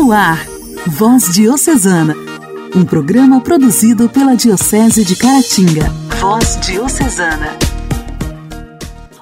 No 0.00 0.12
ar, 0.12 0.46
Voz 0.86 1.34
Diocesana, 1.34 2.14
um 2.72 2.84
programa 2.84 3.40
produzido 3.40 4.08
pela 4.08 4.36
Diocese 4.36 5.04
de 5.04 5.16
Caratinga. 5.16 5.90
Voz 6.20 6.56
Diocesana. 6.60 7.58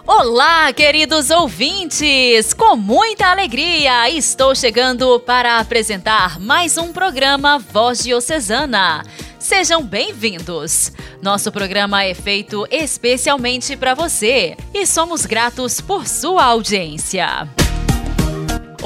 Olá, 0.07 0.71
queridos 0.75 1.31
ouvintes! 1.31 2.53
Com 2.53 2.77
muita 2.77 3.29
alegria, 3.29 4.11
estou 4.11 4.55
chegando 4.55 5.19
para 5.21 5.61
apresentar 5.61 6.39
mais 6.39 6.77
um 6.77 6.93
programa 6.93 7.59
Voz 7.59 8.05
Diocesana. 8.05 9.03
Sejam 9.39 9.83
bem-vindos! 9.83 10.93
Nosso 11.23 11.51
programa 11.51 12.05
é 12.05 12.13
feito 12.13 12.67
especialmente 12.71 13.79
para 13.79 13.95
você 13.95 14.55
e 14.75 14.87
somos 14.87 15.25
gratos 15.25 15.81
por 15.81 16.07
sua 16.07 16.45
audiência. 16.45 17.49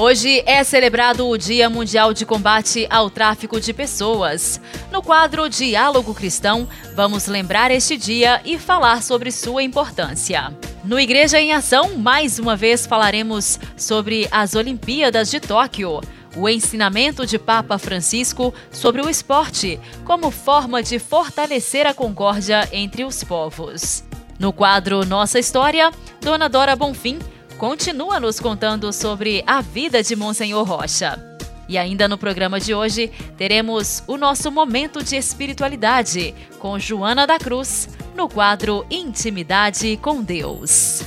Hoje 0.03 0.41
é 0.47 0.63
celebrado 0.63 1.29
o 1.29 1.37
Dia 1.37 1.69
Mundial 1.69 2.11
de 2.11 2.25
Combate 2.25 2.87
ao 2.89 3.07
Tráfico 3.07 3.61
de 3.61 3.71
Pessoas. 3.71 4.59
No 4.91 5.03
quadro 5.03 5.47
Diálogo 5.47 6.15
Cristão, 6.15 6.67
vamos 6.95 7.27
lembrar 7.27 7.69
este 7.69 7.95
dia 7.97 8.41
e 8.43 8.57
falar 8.57 9.03
sobre 9.03 9.31
sua 9.31 9.61
importância. 9.61 10.57
No 10.83 10.99
Igreja 10.99 11.39
em 11.39 11.53
Ação, 11.53 11.99
mais 11.99 12.39
uma 12.39 12.55
vez 12.55 12.87
falaremos 12.87 13.59
sobre 13.77 14.27
as 14.31 14.55
Olimpíadas 14.55 15.29
de 15.29 15.39
Tóquio, 15.39 16.01
o 16.35 16.49
ensinamento 16.49 17.23
de 17.23 17.37
Papa 17.37 17.77
Francisco 17.77 18.51
sobre 18.71 19.03
o 19.03 19.09
esporte 19.09 19.79
como 20.03 20.31
forma 20.31 20.81
de 20.81 20.97
fortalecer 20.97 21.85
a 21.85 21.93
concórdia 21.93 22.67
entre 22.71 23.03
os 23.03 23.23
povos. 23.23 24.03
No 24.39 24.51
quadro 24.51 25.05
Nossa 25.05 25.37
História, 25.37 25.91
Dona 26.21 26.49
Dora 26.49 26.75
Bonfim 26.75 27.19
continua 27.61 28.19
nos 28.19 28.39
contando 28.39 28.91
sobre 28.91 29.43
a 29.45 29.61
vida 29.61 30.01
de 30.01 30.15
Monsenhor 30.15 30.67
Rocha. 30.67 31.23
E 31.69 31.77
ainda 31.77 32.07
no 32.07 32.17
programa 32.17 32.59
de 32.59 32.73
hoje, 32.73 33.11
teremos 33.37 34.01
o 34.07 34.17
nosso 34.17 34.51
momento 34.51 35.03
de 35.03 35.15
espiritualidade 35.15 36.33
com 36.57 36.79
Joana 36.79 37.27
da 37.27 37.37
Cruz, 37.37 37.87
no 38.15 38.27
quadro 38.27 38.83
Intimidade 38.89 39.95
com 40.01 40.23
Deus. 40.23 41.03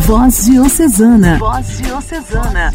Voz 0.00 0.44
Diocesana. 0.44 1.38
Voz 1.38 1.78
Diocesana. 1.78 2.74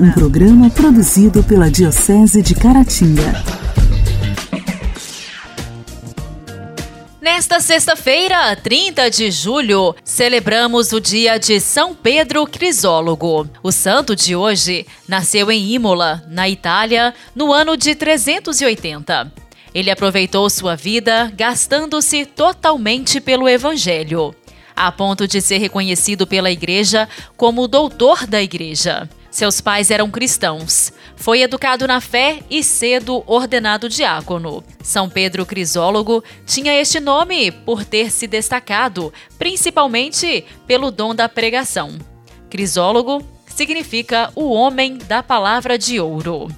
Um 0.00 0.10
programa 0.10 0.68
produzido 0.70 1.40
pela 1.44 1.70
Diocese 1.70 2.42
de 2.42 2.56
Caratinga. 2.56 3.57
Nesta 7.30 7.60
sexta-feira, 7.60 8.56
30 8.56 9.10
de 9.10 9.30
julho, 9.30 9.94
celebramos 10.02 10.92
o 10.92 10.98
dia 10.98 11.38
de 11.38 11.60
São 11.60 11.94
Pedro 11.94 12.46
Crisólogo. 12.46 13.46
O 13.62 13.70
santo 13.70 14.16
de 14.16 14.34
hoje 14.34 14.86
nasceu 15.06 15.50
em 15.50 15.74
Imola, 15.74 16.24
na 16.26 16.48
Itália, 16.48 17.14
no 17.36 17.52
ano 17.52 17.76
de 17.76 17.94
380. 17.94 19.30
Ele 19.74 19.90
aproveitou 19.90 20.48
sua 20.48 20.74
vida 20.74 21.30
gastando-se 21.36 22.24
totalmente 22.24 23.20
pelo 23.20 23.46
Evangelho, 23.46 24.34
a 24.74 24.90
ponto 24.90 25.28
de 25.28 25.42
ser 25.42 25.58
reconhecido 25.58 26.26
pela 26.26 26.50
Igreja 26.50 27.06
como 27.36 27.68
doutor 27.68 28.26
da 28.26 28.42
Igreja. 28.42 29.06
Seus 29.30 29.60
pais 29.60 29.90
eram 29.90 30.10
cristãos. 30.10 30.92
Foi 31.14 31.42
educado 31.42 31.86
na 31.86 32.00
fé 32.00 32.40
e 32.48 32.62
cedo 32.62 33.22
ordenado 33.26 33.88
diácono. 33.88 34.64
São 34.82 35.08
Pedro 35.08 35.44
Crisólogo 35.44 36.24
tinha 36.46 36.72
este 36.72 36.98
nome 36.98 37.50
por 37.50 37.84
ter 37.84 38.10
se 38.10 38.26
destacado, 38.26 39.12
principalmente 39.38 40.44
pelo 40.66 40.90
dom 40.90 41.14
da 41.14 41.28
pregação. 41.28 41.98
Crisólogo 42.48 43.22
significa 43.46 44.32
o 44.34 44.50
homem 44.50 44.96
da 44.96 45.22
palavra 45.22 45.76
de 45.76 46.00
ouro. 46.00 46.48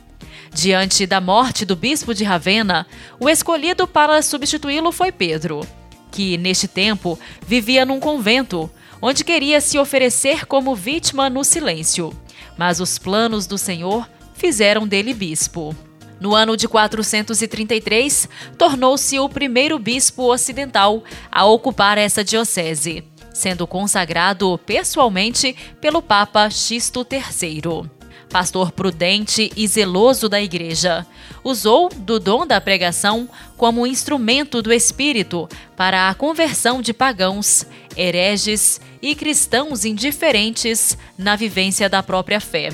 Diante 0.53 1.07
da 1.07 1.21
morte 1.21 1.65
do 1.65 1.75
bispo 1.75 2.15
de 2.15 2.23
Ravenna, 2.23 2.87
o 3.19 3.29
escolhido 3.29 3.87
para 3.87 4.21
substituí-lo 4.23 4.93
foi 4.93 5.11
Pedro, 5.11 5.67
que, 6.11 6.37
neste 6.37 6.69
tempo, 6.69 7.19
vivia 7.47 7.85
num 7.85 8.01
convento, 8.01 8.71
onde 9.01 9.25
queria 9.25 9.61
se 9.61 9.79
oferecer 9.79 10.47
como 10.47 10.75
vítima 10.75 11.31
no 11.31 11.45
silêncio 11.45 12.13
mas 12.61 12.79
os 12.79 12.99
planos 12.99 13.47
do 13.47 13.57
Senhor 13.57 14.07
fizeram 14.35 14.87
dele 14.87 15.15
bispo. 15.15 15.75
No 16.21 16.35
ano 16.35 16.59
de 16.59 16.69
433, 16.69 18.29
tornou-se 18.59 19.19
o 19.19 19.31
primeiro 19.31 19.79
bispo 19.79 20.31
ocidental 20.31 21.03
a 21.33 21.47
ocupar 21.47 21.97
essa 21.97 22.23
diocese, 22.23 23.03
sendo 23.33 23.67
consagrado 23.67 24.61
pessoalmente 24.67 25.57
pelo 25.81 26.03
Papa 26.03 26.51
Xisto 26.51 27.01
III. 27.11 27.89
Pastor 28.29 28.73
prudente 28.73 29.51
e 29.57 29.67
zeloso 29.67 30.29
da 30.29 30.41
Igreja, 30.41 31.07
usou 31.43 31.89
do 31.89 32.21
dom 32.21 32.47
da 32.47 32.61
pregação 32.61 33.27
como 33.57 33.87
instrumento 33.87 34.61
do 34.61 34.71
Espírito 34.71 35.49
para 35.79 36.11
a 36.11 36.15
conversão 36.15 36.83
de 36.83 36.93
pagãos, 36.93 37.65
hereges 37.97 38.81
e 39.03 39.15
cristãos 39.15 39.85
indiferentes 39.85 40.97
na 41.17 41.37
vivência 41.37 41.89
da 41.89 42.03
própria 42.03 42.41
fé. 42.41 42.71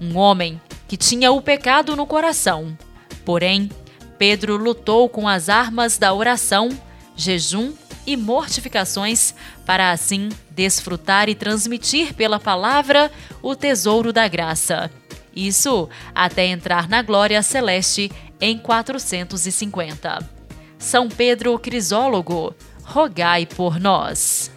Um 0.00 0.16
homem 0.16 0.60
que 0.88 0.96
tinha 0.96 1.30
o 1.30 1.40
pecado 1.40 1.94
no 1.94 2.06
coração. 2.06 2.76
Porém, 3.24 3.70
Pedro 4.18 4.56
lutou 4.56 5.08
com 5.08 5.28
as 5.28 5.48
armas 5.48 5.96
da 5.98 6.12
oração, 6.12 6.68
jejum 7.16 7.72
e 8.06 8.16
mortificações 8.16 9.34
para 9.64 9.90
assim 9.90 10.30
desfrutar 10.50 11.28
e 11.28 11.34
transmitir 11.34 12.14
pela 12.14 12.40
palavra 12.40 13.10
o 13.42 13.54
tesouro 13.54 14.12
da 14.12 14.26
graça. 14.26 14.90
Isso 15.34 15.88
até 16.14 16.46
entrar 16.46 16.88
na 16.88 17.02
glória 17.02 17.42
celeste 17.42 18.10
em 18.40 18.58
450. 18.58 20.28
São 20.78 21.08
Pedro 21.08 21.58
Crisólogo, 21.58 22.54
rogai 22.82 23.46
por 23.46 23.78
nós. 23.78 24.50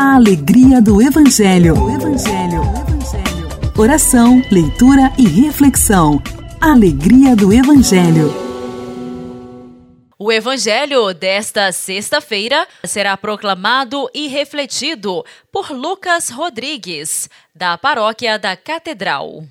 A 0.00 0.14
alegria 0.14 0.80
do 0.80 1.02
Evangelho. 1.02 1.74
Evangelho. 1.90 2.62
Evangelho. 2.62 3.72
Oração, 3.76 4.40
leitura 4.48 5.12
e 5.18 5.26
reflexão. 5.26 6.22
Alegria 6.60 7.34
do 7.34 7.52
Evangelho. 7.52 8.32
O 10.16 10.30
Evangelho 10.30 11.12
desta 11.12 11.72
sexta-feira 11.72 12.64
será 12.84 13.16
proclamado 13.16 14.08
e 14.14 14.28
refletido 14.28 15.24
por 15.50 15.72
Lucas 15.72 16.30
Rodrigues, 16.30 17.28
da 17.52 17.76
Paróquia 17.76 18.38
da 18.38 18.56
Catedral. 18.56 19.42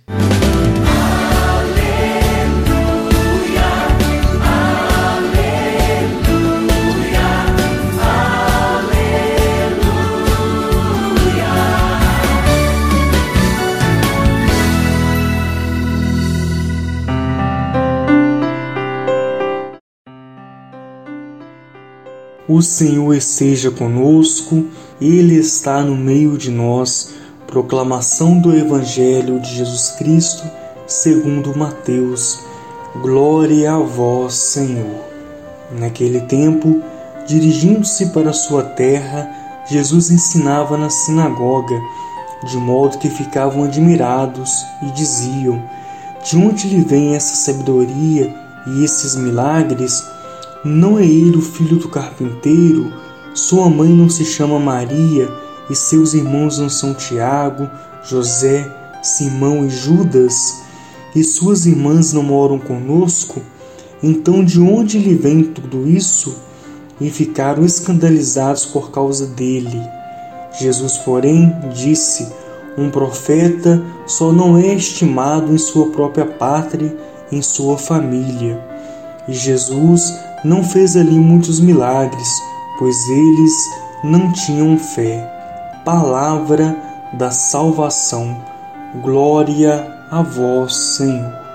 O 22.50 22.62
Senhor 22.62 23.14
esteja 23.14 23.70
conosco, 23.70 24.68
Ele 25.02 25.36
está 25.36 25.82
no 25.82 25.98
meio 25.98 26.38
de 26.38 26.50
nós. 26.50 27.10
Proclamação 27.46 28.40
do 28.40 28.56
Evangelho 28.56 29.38
de 29.42 29.54
Jesus 29.54 29.92
Cristo, 29.98 30.50
segundo 30.88 31.58
Mateus. 31.58 32.40
Glória 33.02 33.74
a 33.74 33.80
vós, 33.80 34.34
Senhor. 34.36 34.96
Naquele 35.78 36.22
tempo, 36.22 36.82
dirigindo-se 37.28 38.06
para 38.08 38.32
sua 38.32 38.64
terra, 38.64 39.30
Jesus 39.70 40.10
ensinava 40.10 40.78
na 40.78 40.90
sinagoga, 40.90 41.78
de 42.50 42.56
modo 42.56 42.98
que 42.98 43.10
ficavam 43.10 43.66
admirados 43.66 44.66
e 44.84 44.92
diziam: 44.92 45.62
De 46.24 46.38
onde 46.38 46.70
lhe 46.70 46.82
vem 46.82 47.14
essa 47.14 47.36
sabedoria 47.36 48.34
e 48.68 48.86
esses 48.86 49.18
milagres? 49.18 50.02
Não 50.68 51.00
é 51.00 51.06
ele 51.06 51.38
o 51.38 51.42
filho 51.42 51.78
do 51.78 51.88
carpinteiro? 51.88 52.92
Sua 53.34 53.70
mãe 53.70 53.88
não 53.88 54.10
se 54.10 54.26
chama 54.26 54.60
Maria 54.60 55.30
e 55.70 55.76
seus 55.76 56.14
irmãos 56.14 56.60
não 56.60 56.70
são 56.70 56.94
Tiago, 56.94 57.70
José, 58.04 58.70
Simão 59.02 59.66
e 59.66 59.70
Judas? 59.70 60.64
E 61.16 61.24
suas 61.24 61.66
irmãs 61.66 62.12
não 62.12 62.22
moram 62.22 62.60
conosco? 62.60 63.42
Então 64.04 64.44
de 64.44 64.60
onde 64.60 65.00
lhe 65.00 65.16
vem 65.16 65.42
tudo 65.42 65.88
isso? 65.88 66.36
E 67.00 67.10
ficaram 67.10 67.64
escandalizados 67.64 68.66
por 68.66 68.92
causa 68.92 69.26
dele. 69.26 69.82
Jesus, 70.60 70.98
porém, 70.98 71.56
disse: 71.74 72.28
Um 72.78 72.90
profeta 72.90 73.82
só 74.06 74.34
não 74.34 74.58
é 74.58 74.74
estimado 74.74 75.54
em 75.54 75.58
sua 75.58 75.88
própria 75.92 76.26
pátria, 76.26 76.94
em 77.32 77.42
sua 77.42 77.78
família. 77.78 78.62
E 79.30 79.34
Jesus 79.34 80.27
não 80.44 80.64
fez 80.64 80.96
ali 80.96 81.18
muitos 81.20 81.60
milagres, 81.60 82.30
pois 82.78 82.96
eles 83.10 83.54
não 84.04 84.32
tinham 84.32 84.78
fé. 84.78 85.34
Palavra 85.84 86.78
da 87.14 87.32
salvação. 87.32 88.38
Glória 89.02 89.88
a 90.12 90.22
vós, 90.22 90.76
Senhor. 90.76 91.48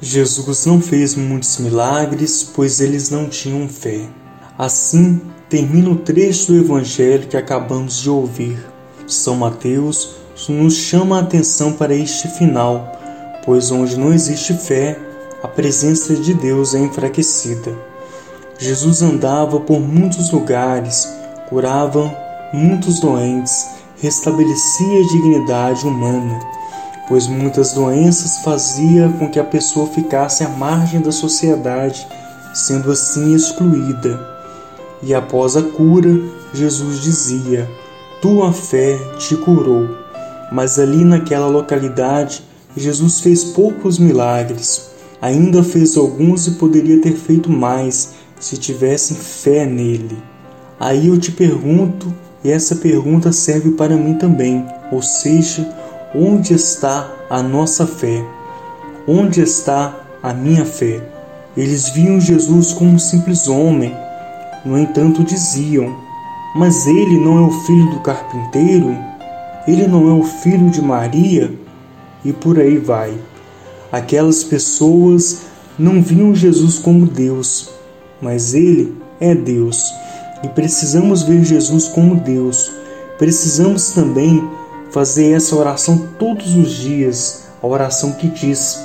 Jesus 0.00 0.66
não 0.66 0.80
fez 0.80 1.14
muitos 1.14 1.58
milagres, 1.58 2.42
pois 2.42 2.80
eles 2.80 3.08
não 3.08 3.28
tinham 3.28 3.68
fé. 3.68 4.08
Assim, 4.58 5.20
termina 5.48 5.90
o 5.90 5.96
trecho 5.96 6.52
do 6.52 6.58
Evangelho 6.58 7.28
que 7.28 7.36
acabamos 7.36 7.98
de 7.98 8.10
ouvir. 8.10 8.58
São 9.06 9.36
Mateus 9.36 10.21
nos 10.48 10.74
chama 10.74 11.18
a 11.18 11.20
atenção 11.20 11.72
para 11.72 11.94
este 11.94 12.28
final, 12.28 12.92
pois 13.44 13.70
onde 13.70 13.98
não 13.98 14.12
existe 14.12 14.54
fé, 14.54 14.98
a 15.42 15.48
presença 15.48 16.14
de 16.14 16.34
Deus 16.34 16.74
é 16.74 16.78
enfraquecida. 16.78 17.76
Jesus 18.58 19.02
andava 19.02 19.58
por 19.60 19.80
muitos 19.80 20.30
lugares, 20.30 21.08
curava 21.48 22.14
muitos 22.52 23.00
doentes, 23.00 23.66
restabelecia 24.00 25.00
a 25.00 25.08
dignidade 25.08 25.86
humana, 25.86 26.40
pois 27.08 27.26
muitas 27.26 27.72
doenças 27.72 28.38
fazia 28.38 29.08
com 29.18 29.28
que 29.28 29.40
a 29.40 29.44
pessoa 29.44 29.86
ficasse 29.86 30.44
à 30.44 30.48
margem 30.48 31.00
da 31.00 31.12
sociedade, 31.12 32.06
sendo 32.54 32.90
assim 32.90 33.34
excluída. 33.34 34.20
E 35.02 35.12
após 35.12 35.56
a 35.56 35.62
cura, 35.62 36.10
Jesus 36.54 37.00
dizia: 37.00 37.68
Tua 38.20 38.52
fé 38.52 38.96
te 39.18 39.36
curou. 39.36 40.01
Mas 40.52 40.78
ali 40.78 41.02
naquela 41.02 41.46
localidade, 41.46 42.42
Jesus 42.76 43.20
fez 43.20 43.42
poucos 43.42 43.98
milagres. 43.98 44.90
Ainda 45.20 45.62
fez 45.62 45.96
alguns 45.96 46.46
e 46.46 46.52
poderia 46.52 47.00
ter 47.00 47.14
feito 47.14 47.50
mais 47.50 48.14
se 48.38 48.56
tivessem 48.56 49.16
fé 49.16 49.64
nele. 49.64 50.18
Aí 50.78 51.06
eu 51.06 51.18
te 51.18 51.32
pergunto, 51.32 52.12
e 52.44 52.50
essa 52.50 52.76
pergunta 52.76 53.32
serve 53.32 53.70
para 53.70 53.96
mim 53.96 54.14
também, 54.14 54.66
ou 54.90 55.00
seja, 55.00 55.66
onde 56.14 56.52
está 56.52 57.08
a 57.30 57.42
nossa 57.42 57.86
fé? 57.86 58.22
Onde 59.06 59.40
está 59.40 60.00
a 60.22 60.34
minha 60.34 60.64
fé? 60.64 61.00
Eles 61.56 61.88
viam 61.90 62.20
Jesus 62.20 62.72
como 62.72 62.92
um 62.92 62.98
simples 62.98 63.46
homem, 63.46 63.94
no 64.64 64.76
entanto 64.76 65.22
diziam: 65.22 65.94
Mas 66.56 66.86
ele 66.86 67.16
não 67.18 67.38
é 67.38 67.40
o 67.42 67.50
filho 67.50 67.90
do 67.90 68.00
carpinteiro? 68.00 69.11
Ele 69.66 69.86
não 69.86 70.08
é 70.08 70.12
o 70.12 70.24
filho 70.24 70.70
de 70.70 70.82
Maria? 70.82 71.52
E 72.24 72.32
por 72.32 72.58
aí 72.58 72.78
vai. 72.78 73.14
Aquelas 73.90 74.42
pessoas 74.44 75.42
não 75.78 76.02
viam 76.02 76.34
Jesus 76.34 76.78
como 76.78 77.06
Deus, 77.06 77.70
mas 78.20 78.54
ele 78.54 78.94
é 79.20 79.34
Deus 79.34 79.92
e 80.42 80.48
precisamos 80.48 81.22
ver 81.22 81.44
Jesus 81.44 81.88
como 81.88 82.16
Deus. 82.16 82.72
Precisamos 83.18 83.92
também 83.92 84.42
fazer 84.90 85.32
essa 85.32 85.54
oração 85.54 86.08
todos 86.18 86.54
os 86.56 86.72
dias, 86.72 87.44
a 87.62 87.66
oração 87.66 88.12
que 88.12 88.28
diz: 88.28 88.78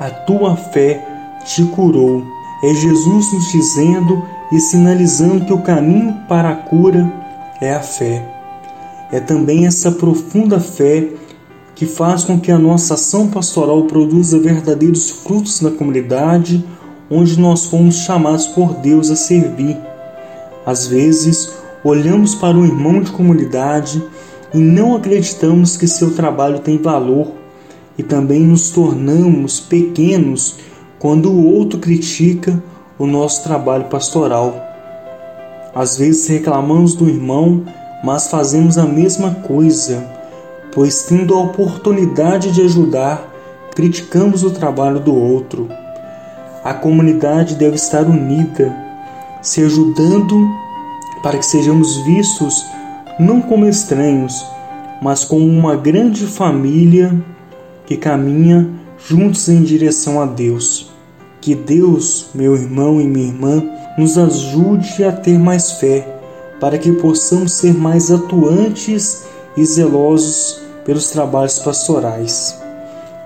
A 0.00 0.08
tua 0.10 0.56
fé 0.56 1.04
te 1.44 1.64
curou. 1.66 2.22
É 2.64 2.74
Jesus 2.74 3.32
nos 3.32 3.50
dizendo 3.50 4.24
e 4.52 4.60
sinalizando 4.60 5.44
que 5.44 5.52
o 5.52 5.62
caminho 5.62 6.14
para 6.28 6.50
a 6.50 6.54
cura 6.54 7.12
é 7.60 7.74
a 7.74 7.80
fé. 7.80 8.31
É 9.12 9.20
também 9.20 9.66
essa 9.66 9.92
profunda 9.92 10.58
fé 10.58 11.10
que 11.74 11.86
faz 11.86 12.24
com 12.24 12.40
que 12.40 12.50
a 12.50 12.58
nossa 12.58 12.94
ação 12.94 13.28
pastoral 13.28 13.84
produza 13.84 14.38
verdadeiros 14.38 15.10
frutos 15.10 15.60
na 15.60 15.70
comunidade 15.70 16.64
onde 17.10 17.38
nós 17.38 17.66
fomos 17.66 17.96
chamados 17.96 18.46
por 18.46 18.74
Deus 18.76 19.10
a 19.10 19.16
servir. 19.16 19.76
Às 20.64 20.86
vezes, 20.86 21.52
olhamos 21.84 22.34
para 22.34 22.56
o 22.56 22.64
irmão 22.64 23.02
de 23.02 23.10
comunidade 23.10 24.02
e 24.54 24.58
não 24.58 24.96
acreditamos 24.96 25.76
que 25.76 25.86
seu 25.86 26.14
trabalho 26.14 26.60
tem 26.60 26.78
valor, 26.78 27.32
e 27.98 28.02
também 28.02 28.40
nos 28.40 28.70
tornamos 28.70 29.60
pequenos 29.60 30.56
quando 30.98 31.30
o 31.30 31.46
outro 31.46 31.78
critica 31.78 32.62
o 32.98 33.06
nosso 33.06 33.42
trabalho 33.42 33.84
pastoral. 33.84 34.54
Às 35.74 35.98
vezes 35.98 36.26
reclamamos 36.26 36.94
do 36.94 37.08
irmão, 37.08 37.64
mas 38.02 38.28
fazemos 38.28 38.78
a 38.78 38.84
mesma 38.84 39.30
coisa, 39.34 40.04
pois, 40.74 41.04
tendo 41.04 41.34
a 41.34 41.40
oportunidade 41.40 42.50
de 42.52 42.62
ajudar, 42.62 43.32
criticamos 43.74 44.42
o 44.42 44.50
trabalho 44.50 45.00
do 45.00 45.14
outro. 45.14 45.68
A 46.64 46.74
comunidade 46.74 47.54
deve 47.54 47.76
estar 47.76 48.04
unida, 48.04 48.74
se 49.40 49.62
ajudando 49.62 50.36
para 51.22 51.38
que 51.38 51.46
sejamos 51.46 51.96
vistos 52.04 52.64
não 53.18 53.40
como 53.40 53.66
estranhos, 53.66 54.44
mas 55.00 55.24
como 55.24 55.46
uma 55.46 55.76
grande 55.76 56.26
família 56.26 57.14
que 57.86 57.96
caminha 57.96 58.68
juntos 59.08 59.48
em 59.48 59.62
direção 59.62 60.20
a 60.20 60.26
Deus. 60.26 60.90
Que 61.40 61.54
Deus, 61.54 62.30
meu 62.34 62.54
irmão 62.54 63.00
e 63.00 63.04
minha 63.04 63.26
irmã, 63.26 63.62
nos 63.98 64.16
ajude 64.16 65.04
a 65.04 65.12
ter 65.12 65.38
mais 65.38 65.72
fé, 65.72 66.21
para 66.62 66.78
que 66.78 66.92
possamos 66.92 67.50
ser 67.54 67.74
mais 67.74 68.12
atuantes 68.12 69.24
e 69.56 69.64
zelosos 69.66 70.60
pelos 70.84 71.10
trabalhos 71.10 71.58
pastorais. 71.58 72.56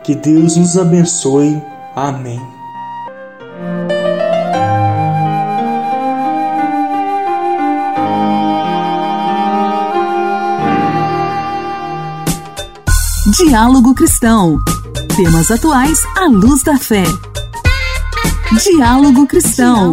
Que 0.03 0.15
Deus 0.15 0.57
nos 0.57 0.79
abençoe. 0.79 1.63
Amém. 1.95 2.41
Diálogo 13.37 13.95
Cristão. 13.95 14.59
Temas 15.15 15.51
atuais 15.51 15.99
à 16.17 16.25
luz 16.25 16.63
da 16.63 16.79
fé. 16.79 17.05
Diálogo 18.63 19.27
Cristão. 19.27 19.93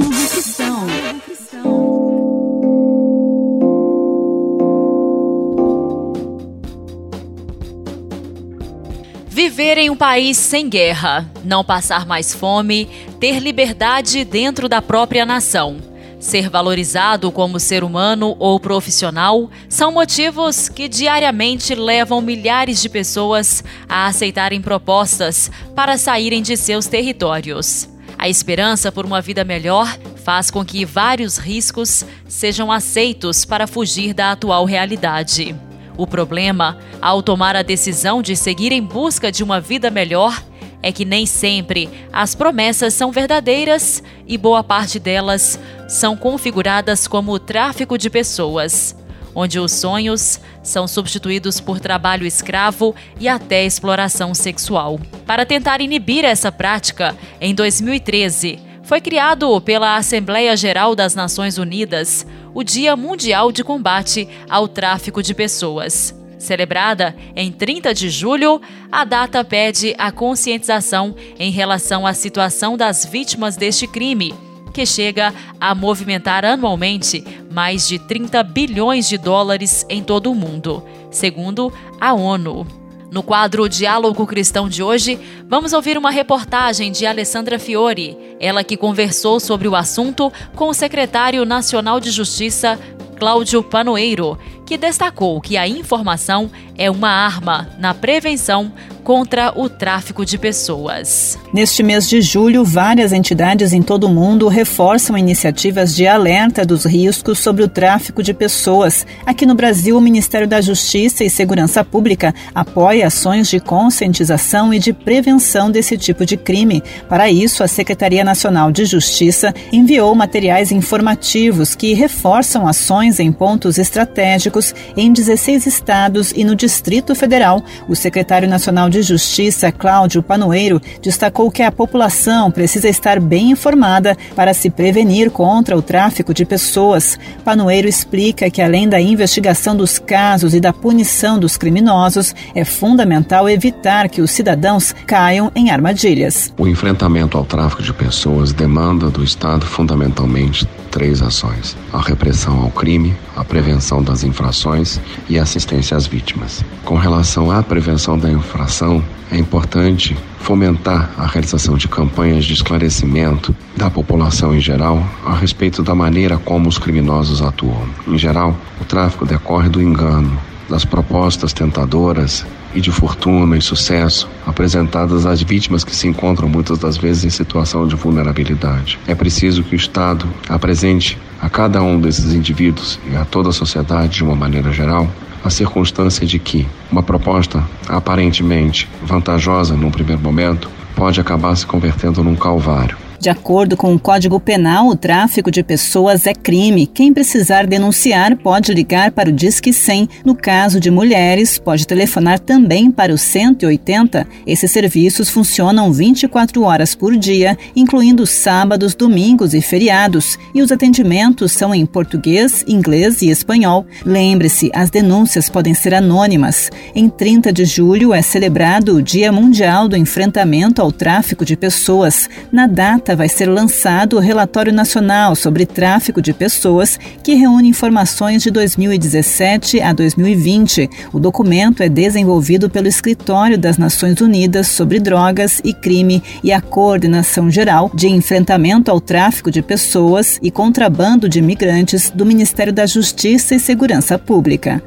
Viver 9.53 9.77
em 9.77 9.91
um 9.91 9.95
país 9.95 10.35
sem 10.35 10.67
guerra, 10.67 11.29
não 11.43 11.63
passar 11.63 12.07
mais 12.07 12.33
fome, 12.33 12.89
ter 13.19 13.37
liberdade 13.37 14.25
dentro 14.25 14.67
da 14.67 14.81
própria 14.81 15.27
nação 15.27 15.77
Ser 16.23 16.49
valorizado 16.49 17.29
como 17.31 17.59
ser 17.59 17.83
humano 17.83 18.35
ou 18.39 18.59
profissional 18.59 19.51
são 19.69 19.91
motivos 19.91 20.69
que 20.69 20.87
diariamente 20.87 21.75
levam 21.75 22.19
milhares 22.19 22.81
de 22.81 22.87
pessoas 22.87 23.63
a 23.87 24.07
aceitarem 24.07 24.59
propostas 24.59 25.51
para 25.75 25.99
saírem 25.99 26.41
de 26.41 26.57
seus 26.57 26.87
territórios. 26.87 27.87
A 28.17 28.27
esperança 28.29 28.89
por 28.89 29.05
uma 29.05 29.21
vida 29.21 29.43
melhor 29.43 29.85
faz 30.23 30.49
com 30.49 30.65
que 30.65 30.83
vários 30.83 31.37
riscos 31.37 32.03
sejam 32.27 32.71
aceitos 32.71 33.45
para 33.45 33.67
fugir 33.67 34.15
da 34.15 34.31
atual 34.31 34.65
realidade. 34.65 35.55
O 35.97 36.07
problema, 36.07 36.77
ao 37.01 37.21
tomar 37.21 37.55
a 37.55 37.61
decisão 37.61 38.21
de 38.21 38.35
seguir 38.35 38.71
em 38.71 38.81
busca 38.81 39.31
de 39.31 39.43
uma 39.43 39.61
vida 39.61 39.91
melhor, 39.91 40.41
é 40.81 40.91
que 40.91 41.05
nem 41.05 41.25
sempre 41.25 41.89
as 42.11 42.35
promessas 42.35 42.93
são 42.93 43.11
verdadeiras 43.11 44.03
e 44.27 44.37
boa 44.37 44.63
parte 44.63 44.99
delas 44.99 45.59
são 45.87 46.17
configuradas 46.17 47.07
como 47.07 47.39
tráfico 47.39 47.97
de 47.97 48.09
pessoas, 48.09 48.95
onde 49.33 49.59
os 49.59 49.71
sonhos 49.71 50.41
são 50.61 50.87
substituídos 50.87 51.59
por 51.59 51.79
trabalho 51.79 52.25
escravo 52.25 52.93
e 53.19 53.27
até 53.29 53.65
exploração 53.65 54.33
sexual. 54.33 54.99
Para 55.25 55.45
tentar 55.45 55.79
inibir 55.79 56.25
essa 56.25 56.51
prática, 56.51 57.15
em 57.39 57.55
2013, 57.55 58.59
foi 58.83 58.99
criado 58.99 59.59
pela 59.61 59.95
Assembleia 59.95 60.55
Geral 60.57 60.95
das 60.95 61.15
Nações 61.15 61.57
Unidas 61.57 62.27
o 62.53 62.63
Dia 62.63 62.95
Mundial 62.95 63.51
de 63.51 63.63
Combate 63.63 64.27
ao 64.49 64.67
Tráfico 64.67 65.23
de 65.23 65.33
Pessoas. 65.33 66.15
Celebrada 66.37 67.15
em 67.35 67.51
30 67.51 67.93
de 67.93 68.09
julho, 68.09 68.61
a 68.91 69.05
data 69.05 69.43
pede 69.43 69.95
a 69.97 70.11
conscientização 70.11 71.15
em 71.39 71.51
relação 71.51 72.05
à 72.05 72.13
situação 72.13 72.75
das 72.75 73.05
vítimas 73.05 73.55
deste 73.55 73.87
crime, 73.87 74.33
que 74.73 74.85
chega 74.85 75.33
a 75.59 75.73
movimentar 75.73 76.43
anualmente 76.43 77.23
mais 77.49 77.87
de 77.87 77.97
30 77.97 78.43
bilhões 78.43 79.07
de 79.07 79.17
dólares 79.17 79.85
em 79.89 80.03
todo 80.03 80.31
o 80.31 80.35
mundo, 80.35 80.83
segundo 81.09 81.71
a 81.99 82.13
ONU. 82.13 82.82
No 83.13 83.21
quadro 83.21 83.69
Diálogo 83.69 84.25
Cristão 84.25 84.67
de 84.67 84.81
hoje, 84.81 85.19
vamos 85.47 85.71
ouvir 85.71 85.99
uma 85.99 86.09
reportagem 86.09 86.91
de 86.91 87.05
Alessandra 87.05 87.59
Fiore, 87.59 88.17
ela 88.39 88.63
que 88.63 88.75
conversou 88.75 89.39
sobre 89.39 89.67
o 89.67 89.75
assunto 89.75 90.33
com 90.55 90.67
o 90.67 90.73
secretário 90.73 91.45
nacional 91.45 91.99
de 91.99 92.09
Justiça, 92.09 92.79
Cláudio 93.19 93.61
Panoeiro, 93.61 94.35
que 94.65 94.77
destacou 94.77 95.39
que 95.41 95.57
a 95.57 95.67
informação 95.67 96.49
é 96.77 96.89
uma 96.89 97.09
arma 97.09 97.69
na 97.79 97.93
prevenção 97.93 98.71
contra 99.03 99.53
o 99.55 99.69
tráfico 99.69 100.25
de 100.25 100.37
pessoas. 100.37 101.37
Neste 101.53 101.83
mês 101.83 102.07
de 102.07 102.21
julho, 102.21 102.63
várias 102.63 103.11
entidades 103.11 103.73
em 103.73 103.81
todo 103.81 104.05
o 104.05 104.09
mundo 104.09 104.47
reforçam 104.47 105.17
iniciativas 105.17 105.93
de 105.93 106.07
alerta 106.07 106.65
dos 106.65 106.85
riscos 106.85 107.39
sobre 107.39 107.63
o 107.63 107.67
tráfico 107.67 108.23
de 108.23 108.33
pessoas. 108.33 109.05
Aqui 109.25 109.45
no 109.45 109.55
Brasil, 109.55 109.97
o 109.97 110.01
Ministério 110.01 110.47
da 110.47 110.61
Justiça 110.61 111.23
e 111.23 111.29
Segurança 111.29 111.83
Pública 111.83 112.33
apoia 112.55 113.07
ações 113.07 113.49
de 113.49 113.59
conscientização 113.59 114.73
e 114.73 114.79
de 114.79 114.93
prevenção 114.93 115.69
desse 115.69 115.97
tipo 115.97 116.25
de 116.25 116.37
crime. 116.37 116.81
Para 117.09 117.29
isso, 117.29 117.61
a 117.61 117.67
Secretaria 117.67 118.23
Nacional 118.23 118.71
de 118.71 118.85
Justiça 118.85 119.53
enviou 119.71 120.15
materiais 120.15 120.71
informativos 120.71 121.75
que 121.75 121.93
reforçam 121.93 122.67
ações 122.67 123.19
em 123.19 123.31
pontos 123.33 123.77
estratégicos 123.77 124.52
em 124.95 125.11
16 125.11 125.65
estados 125.65 126.31
e 126.35 126.43
no 126.43 126.55
Distrito 126.55 127.15
Federal. 127.15 127.63
O 127.87 127.95
secretário 127.95 128.47
nacional 128.47 128.89
de 128.89 129.01
Justiça, 129.01 129.71
Cláudio 129.71 130.21
Panoeiro, 130.21 130.81
destacou 131.01 131.49
que 131.49 131.63
a 131.63 131.71
população 131.71 132.51
precisa 132.51 132.89
estar 132.89 133.19
bem 133.19 133.51
informada 133.51 134.17
para 134.35 134.53
se 134.53 134.69
prevenir 134.69 135.31
contra 135.31 135.77
o 135.77 135.81
tráfico 135.81 136.33
de 136.33 136.45
pessoas. 136.45 137.17
Panoeiro 137.43 137.87
explica 137.87 138.49
que, 138.49 138.61
além 138.61 138.87
da 138.87 138.99
investigação 138.99 139.75
dos 139.75 139.97
casos 139.97 140.53
e 140.53 140.59
da 140.59 140.73
punição 140.73 141.39
dos 141.39 141.57
criminosos, 141.57 142.35
é 142.53 142.65
fundamental 142.65 143.49
evitar 143.49 144.09
que 144.09 144.21
os 144.21 144.31
cidadãos 144.31 144.93
caiam 145.07 145.51
em 145.55 145.71
armadilhas. 145.71 146.53
O 146.57 146.67
enfrentamento 146.67 147.37
ao 147.37 147.45
tráfico 147.45 147.81
de 147.81 147.93
pessoas 147.93 148.51
demanda 148.51 149.09
do 149.09 149.23
Estado 149.23 149.65
fundamentalmente 149.65 150.67
três 150.93 151.21
ações: 151.23 151.75
a 151.91 151.99
repressão 151.99 152.61
ao 152.61 152.69
crime, 152.69 153.13
a 153.35 153.43
prevenção 153.43 154.01
das 154.01 154.23
infrações 154.23 155.01
e 155.27 155.37
assistência 155.37 155.97
às 155.97 156.05
vítimas. 156.05 156.63
Com 156.85 156.95
relação 156.95 157.51
à 157.51 157.61
prevenção 157.61 158.17
da 158.17 158.31
infração, 158.31 159.03
é 159.31 159.37
importante 159.37 160.15
fomentar 160.39 161.09
a 161.17 161.25
realização 161.25 161.75
de 161.75 161.87
campanhas 161.87 162.45
de 162.45 162.53
esclarecimento 162.53 163.55
da 163.75 163.89
população 163.89 164.55
em 164.55 164.59
geral 164.59 165.03
a 165.25 165.33
respeito 165.33 165.81
da 165.81 165.95
maneira 165.95 166.37
como 166.37 166.69
os 166.69 166.77
criminosos 166.77 167.41
atuam. 167.41 167.87
Em 168.07 168.17
geral, 168.17 168.55
o 168.79 168.85
tráfico 168.85 169.25
decorre 169.25 169.69
do 169.69 169.81
engano, 169.81 170.39
das 170.69 170.85
propostas 170.85 171.53
tentadoras 171.53 172.45
e 172.75 172.81
de 172.81 172.91
fortuna 172.91 173.57
e 173.57 173.61
sucesso 173.61 174.29
apresentadas 174.45 175.25
às 175.25 175.41
vítimas 175.41 175.83
que 175.83 175.95
se 175.95 176.07
encontram 176.07 176.47
muitas 176.47 176.79
das 176.79 176.97
vezes 176.97 177.23
em 177.23 177.29
situação 177.29 177.87
de 177.87 177.95
vulnerabilidade. 177.95 178.99
É 179.07 179.15
preciso 179.15 179.63
que 179.63 179.75
o 179.75 179.77
Estado 179.77 180.27
apresente 180.49 181.17
a 181.41 181.49
cada 181.49 181.81
um 181.81 181.99
desses 181.99 182.33
indivíduos 182.33 182.99
e 183.11 183.15
a 183.15 183.25
toda 183.25 183.49
a 183.49 183.53
sociedade 183.53 184.15
de 184.15 184.23
uma 184.23 184.35
maneira 184.35 184.71
geral 184.71 185.09
a 185.43 185.49
circunstância 185.49 186.25
de 186.25 186.39
que 186.39 186.65
uma 186.89 187.03
proposta 187.03 187.63
aparentemente 187.89 188.89
vantajosa 189.03 189.75
num 189.75 189.91
primeiro 189.91 190.21
momento 190.21 190.69
pode 190.95 191.19
acabar 191.19 191.55
se 191.55 191.65
convertendo 191.65 192.23
num 192.23 192.35
calvário. 192.35 193.02
De 193.23 193.29
acordo 193.29 193.77
com 193.77 193.95
o 193.95 193.99
Código 193.99 194.37
Penal, 194.37 194.89
o 194.89 194.97
tráfico 194.97 195.49
de 195.49 195.63
pessoas 195.63 196.27
é 196.27 196.33
crime. 196.33 196.85
Quem 196.85 197.13
precisar 197.13 197.65
denunciar 197.65 198.35
pode 198.35 198.73
ligar 198.73 199.11
para 199.11 199.29
o 199.29 199.31
Disque 199.31 199.71
100. 199.71 200.09
No 200.25 200.35
caso 200.35 200.77
de 200.77 200.91
mulheres, 200.91 201.57
pode 201.57 201.87
telefonar 201.87 202.37
também 202.37 202.91
para 202.91 203.13
o 203.13 203.17
180. 203.17 204.27
Esses 204.45 204.69
serviços 204.69 205.29
funcionam 205.29 205.93
24 205.93 206.63
horas 206.63 206.95
por 206.95 207.15
dia, 207.15 207.57
incluindo 207.73 208.27
sábados, 208.27 208.93
domingos 208.93 209.53
e 209.53 209.61
feriados. 209.61 210.37
E 210.53 210.61
os 210.61 210.69
atendimentos 210.69 211.53
são 211.53 211.73
em 211.73 211.85
português, 211.85 212.65
inglês 212.67 213.21
e 213.21 213.29
espanhol. 213.29 213.85
Lembre-se, 214.05 214.69
as 214.75 214.89
denúncias 214.89 215.49
podem 215.49 215.73
ser 215.73 215.93
anônimas. 215.93 216.69
Em 216.93 217.07
30 217.07 217.53
de 217.53 217.63
julho 217.63 218.13
é 218.13 218.21
celebrado 218.21 218.97
o 218.97 219.01
Dia 219.01 219.31
Mundial 219.31 219.87
do 219.87 219.95
Enfrentamento 219.95 220.81
ao 220.81 220.91
Tráfico 220.91 221.45
de 221.45 221.55
Pessoas. 221.55 222.29
Na 222.51 222.67
data, 222.67 223.12
vai 223.15 223.29
ser 223.29 223.47
lançado 223.47 224.17
o 224.17 224.19
Relatório 224.19 224.73
Nacional 224.73 225.35
sobre 225.35 225.65
Tráfico 225.65 226.21
de 226.21 226.33
Pessoas, 226.33 226.99
que 227.23 227.33
reúne 227.33 227.69
informações 227.69 228.43
de 228.43 228.51
2017 228.51 229.81
a 229.81 229.93
2020. 229.93 230.89
O 231.11 231.19
documento 231.19 231.83
é 231.83 231.89
desenvolvido 231.89 232.69
pelo 232.69 232.87
Escritório 232.87 233.57
das 233.57 233.77
Nações 233.77 234.21
Unidas 234.21 234.67
sobre 234.67 234.99
Drogas 234.99 235.61
e 235.63 235.73
Crime 235.73 236.23
e 236.43 236.51
a 236.51 236.61
Coordenação 236.61 237.49
Geral 237.49 237.91
de 237.93 238.07
Enfrentamento 238.07 238.91
ao 238.91 238.99
Tráfico 238.99 239.51
de 239.51 239.61
Pessoas 239.61 240.39
e 240.41 240.51
Contrabando 240.51 241.29
de 241.29 241.39
Imigrantes 241.39 242.09
do 242.09 242.25
Ministério 242.25 242.73
da 242.73 242.85
Justiça 242.85 243.55
e 243.55 243.59
Segurança 243.59 244.17
Pública. 244.17 244.83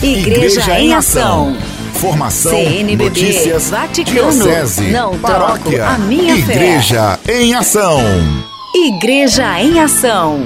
Igreja, 0.00 0.60
Igreja 0.60 0.80
em 0.80 0.94
Ação. 0.94 1.56
Formação, 2.00 2.52
CNBB, 2.52 3.04
notícias, 3.04 3.70
Vaticano, 3.70 4.30
diocese, 4.30 4.90
não 4.92 5.18
paróquia, 5.18 5.84
a 5.84 5.98
minha 5.98 6.36
Igreja 6.36 7.18
fé. 7.24 7.42
em 7.42 7.54
Ação. 7.54 8.00
Igreja 8.72 9.60
em 9.60 9.80
Ação. 9.80 10.40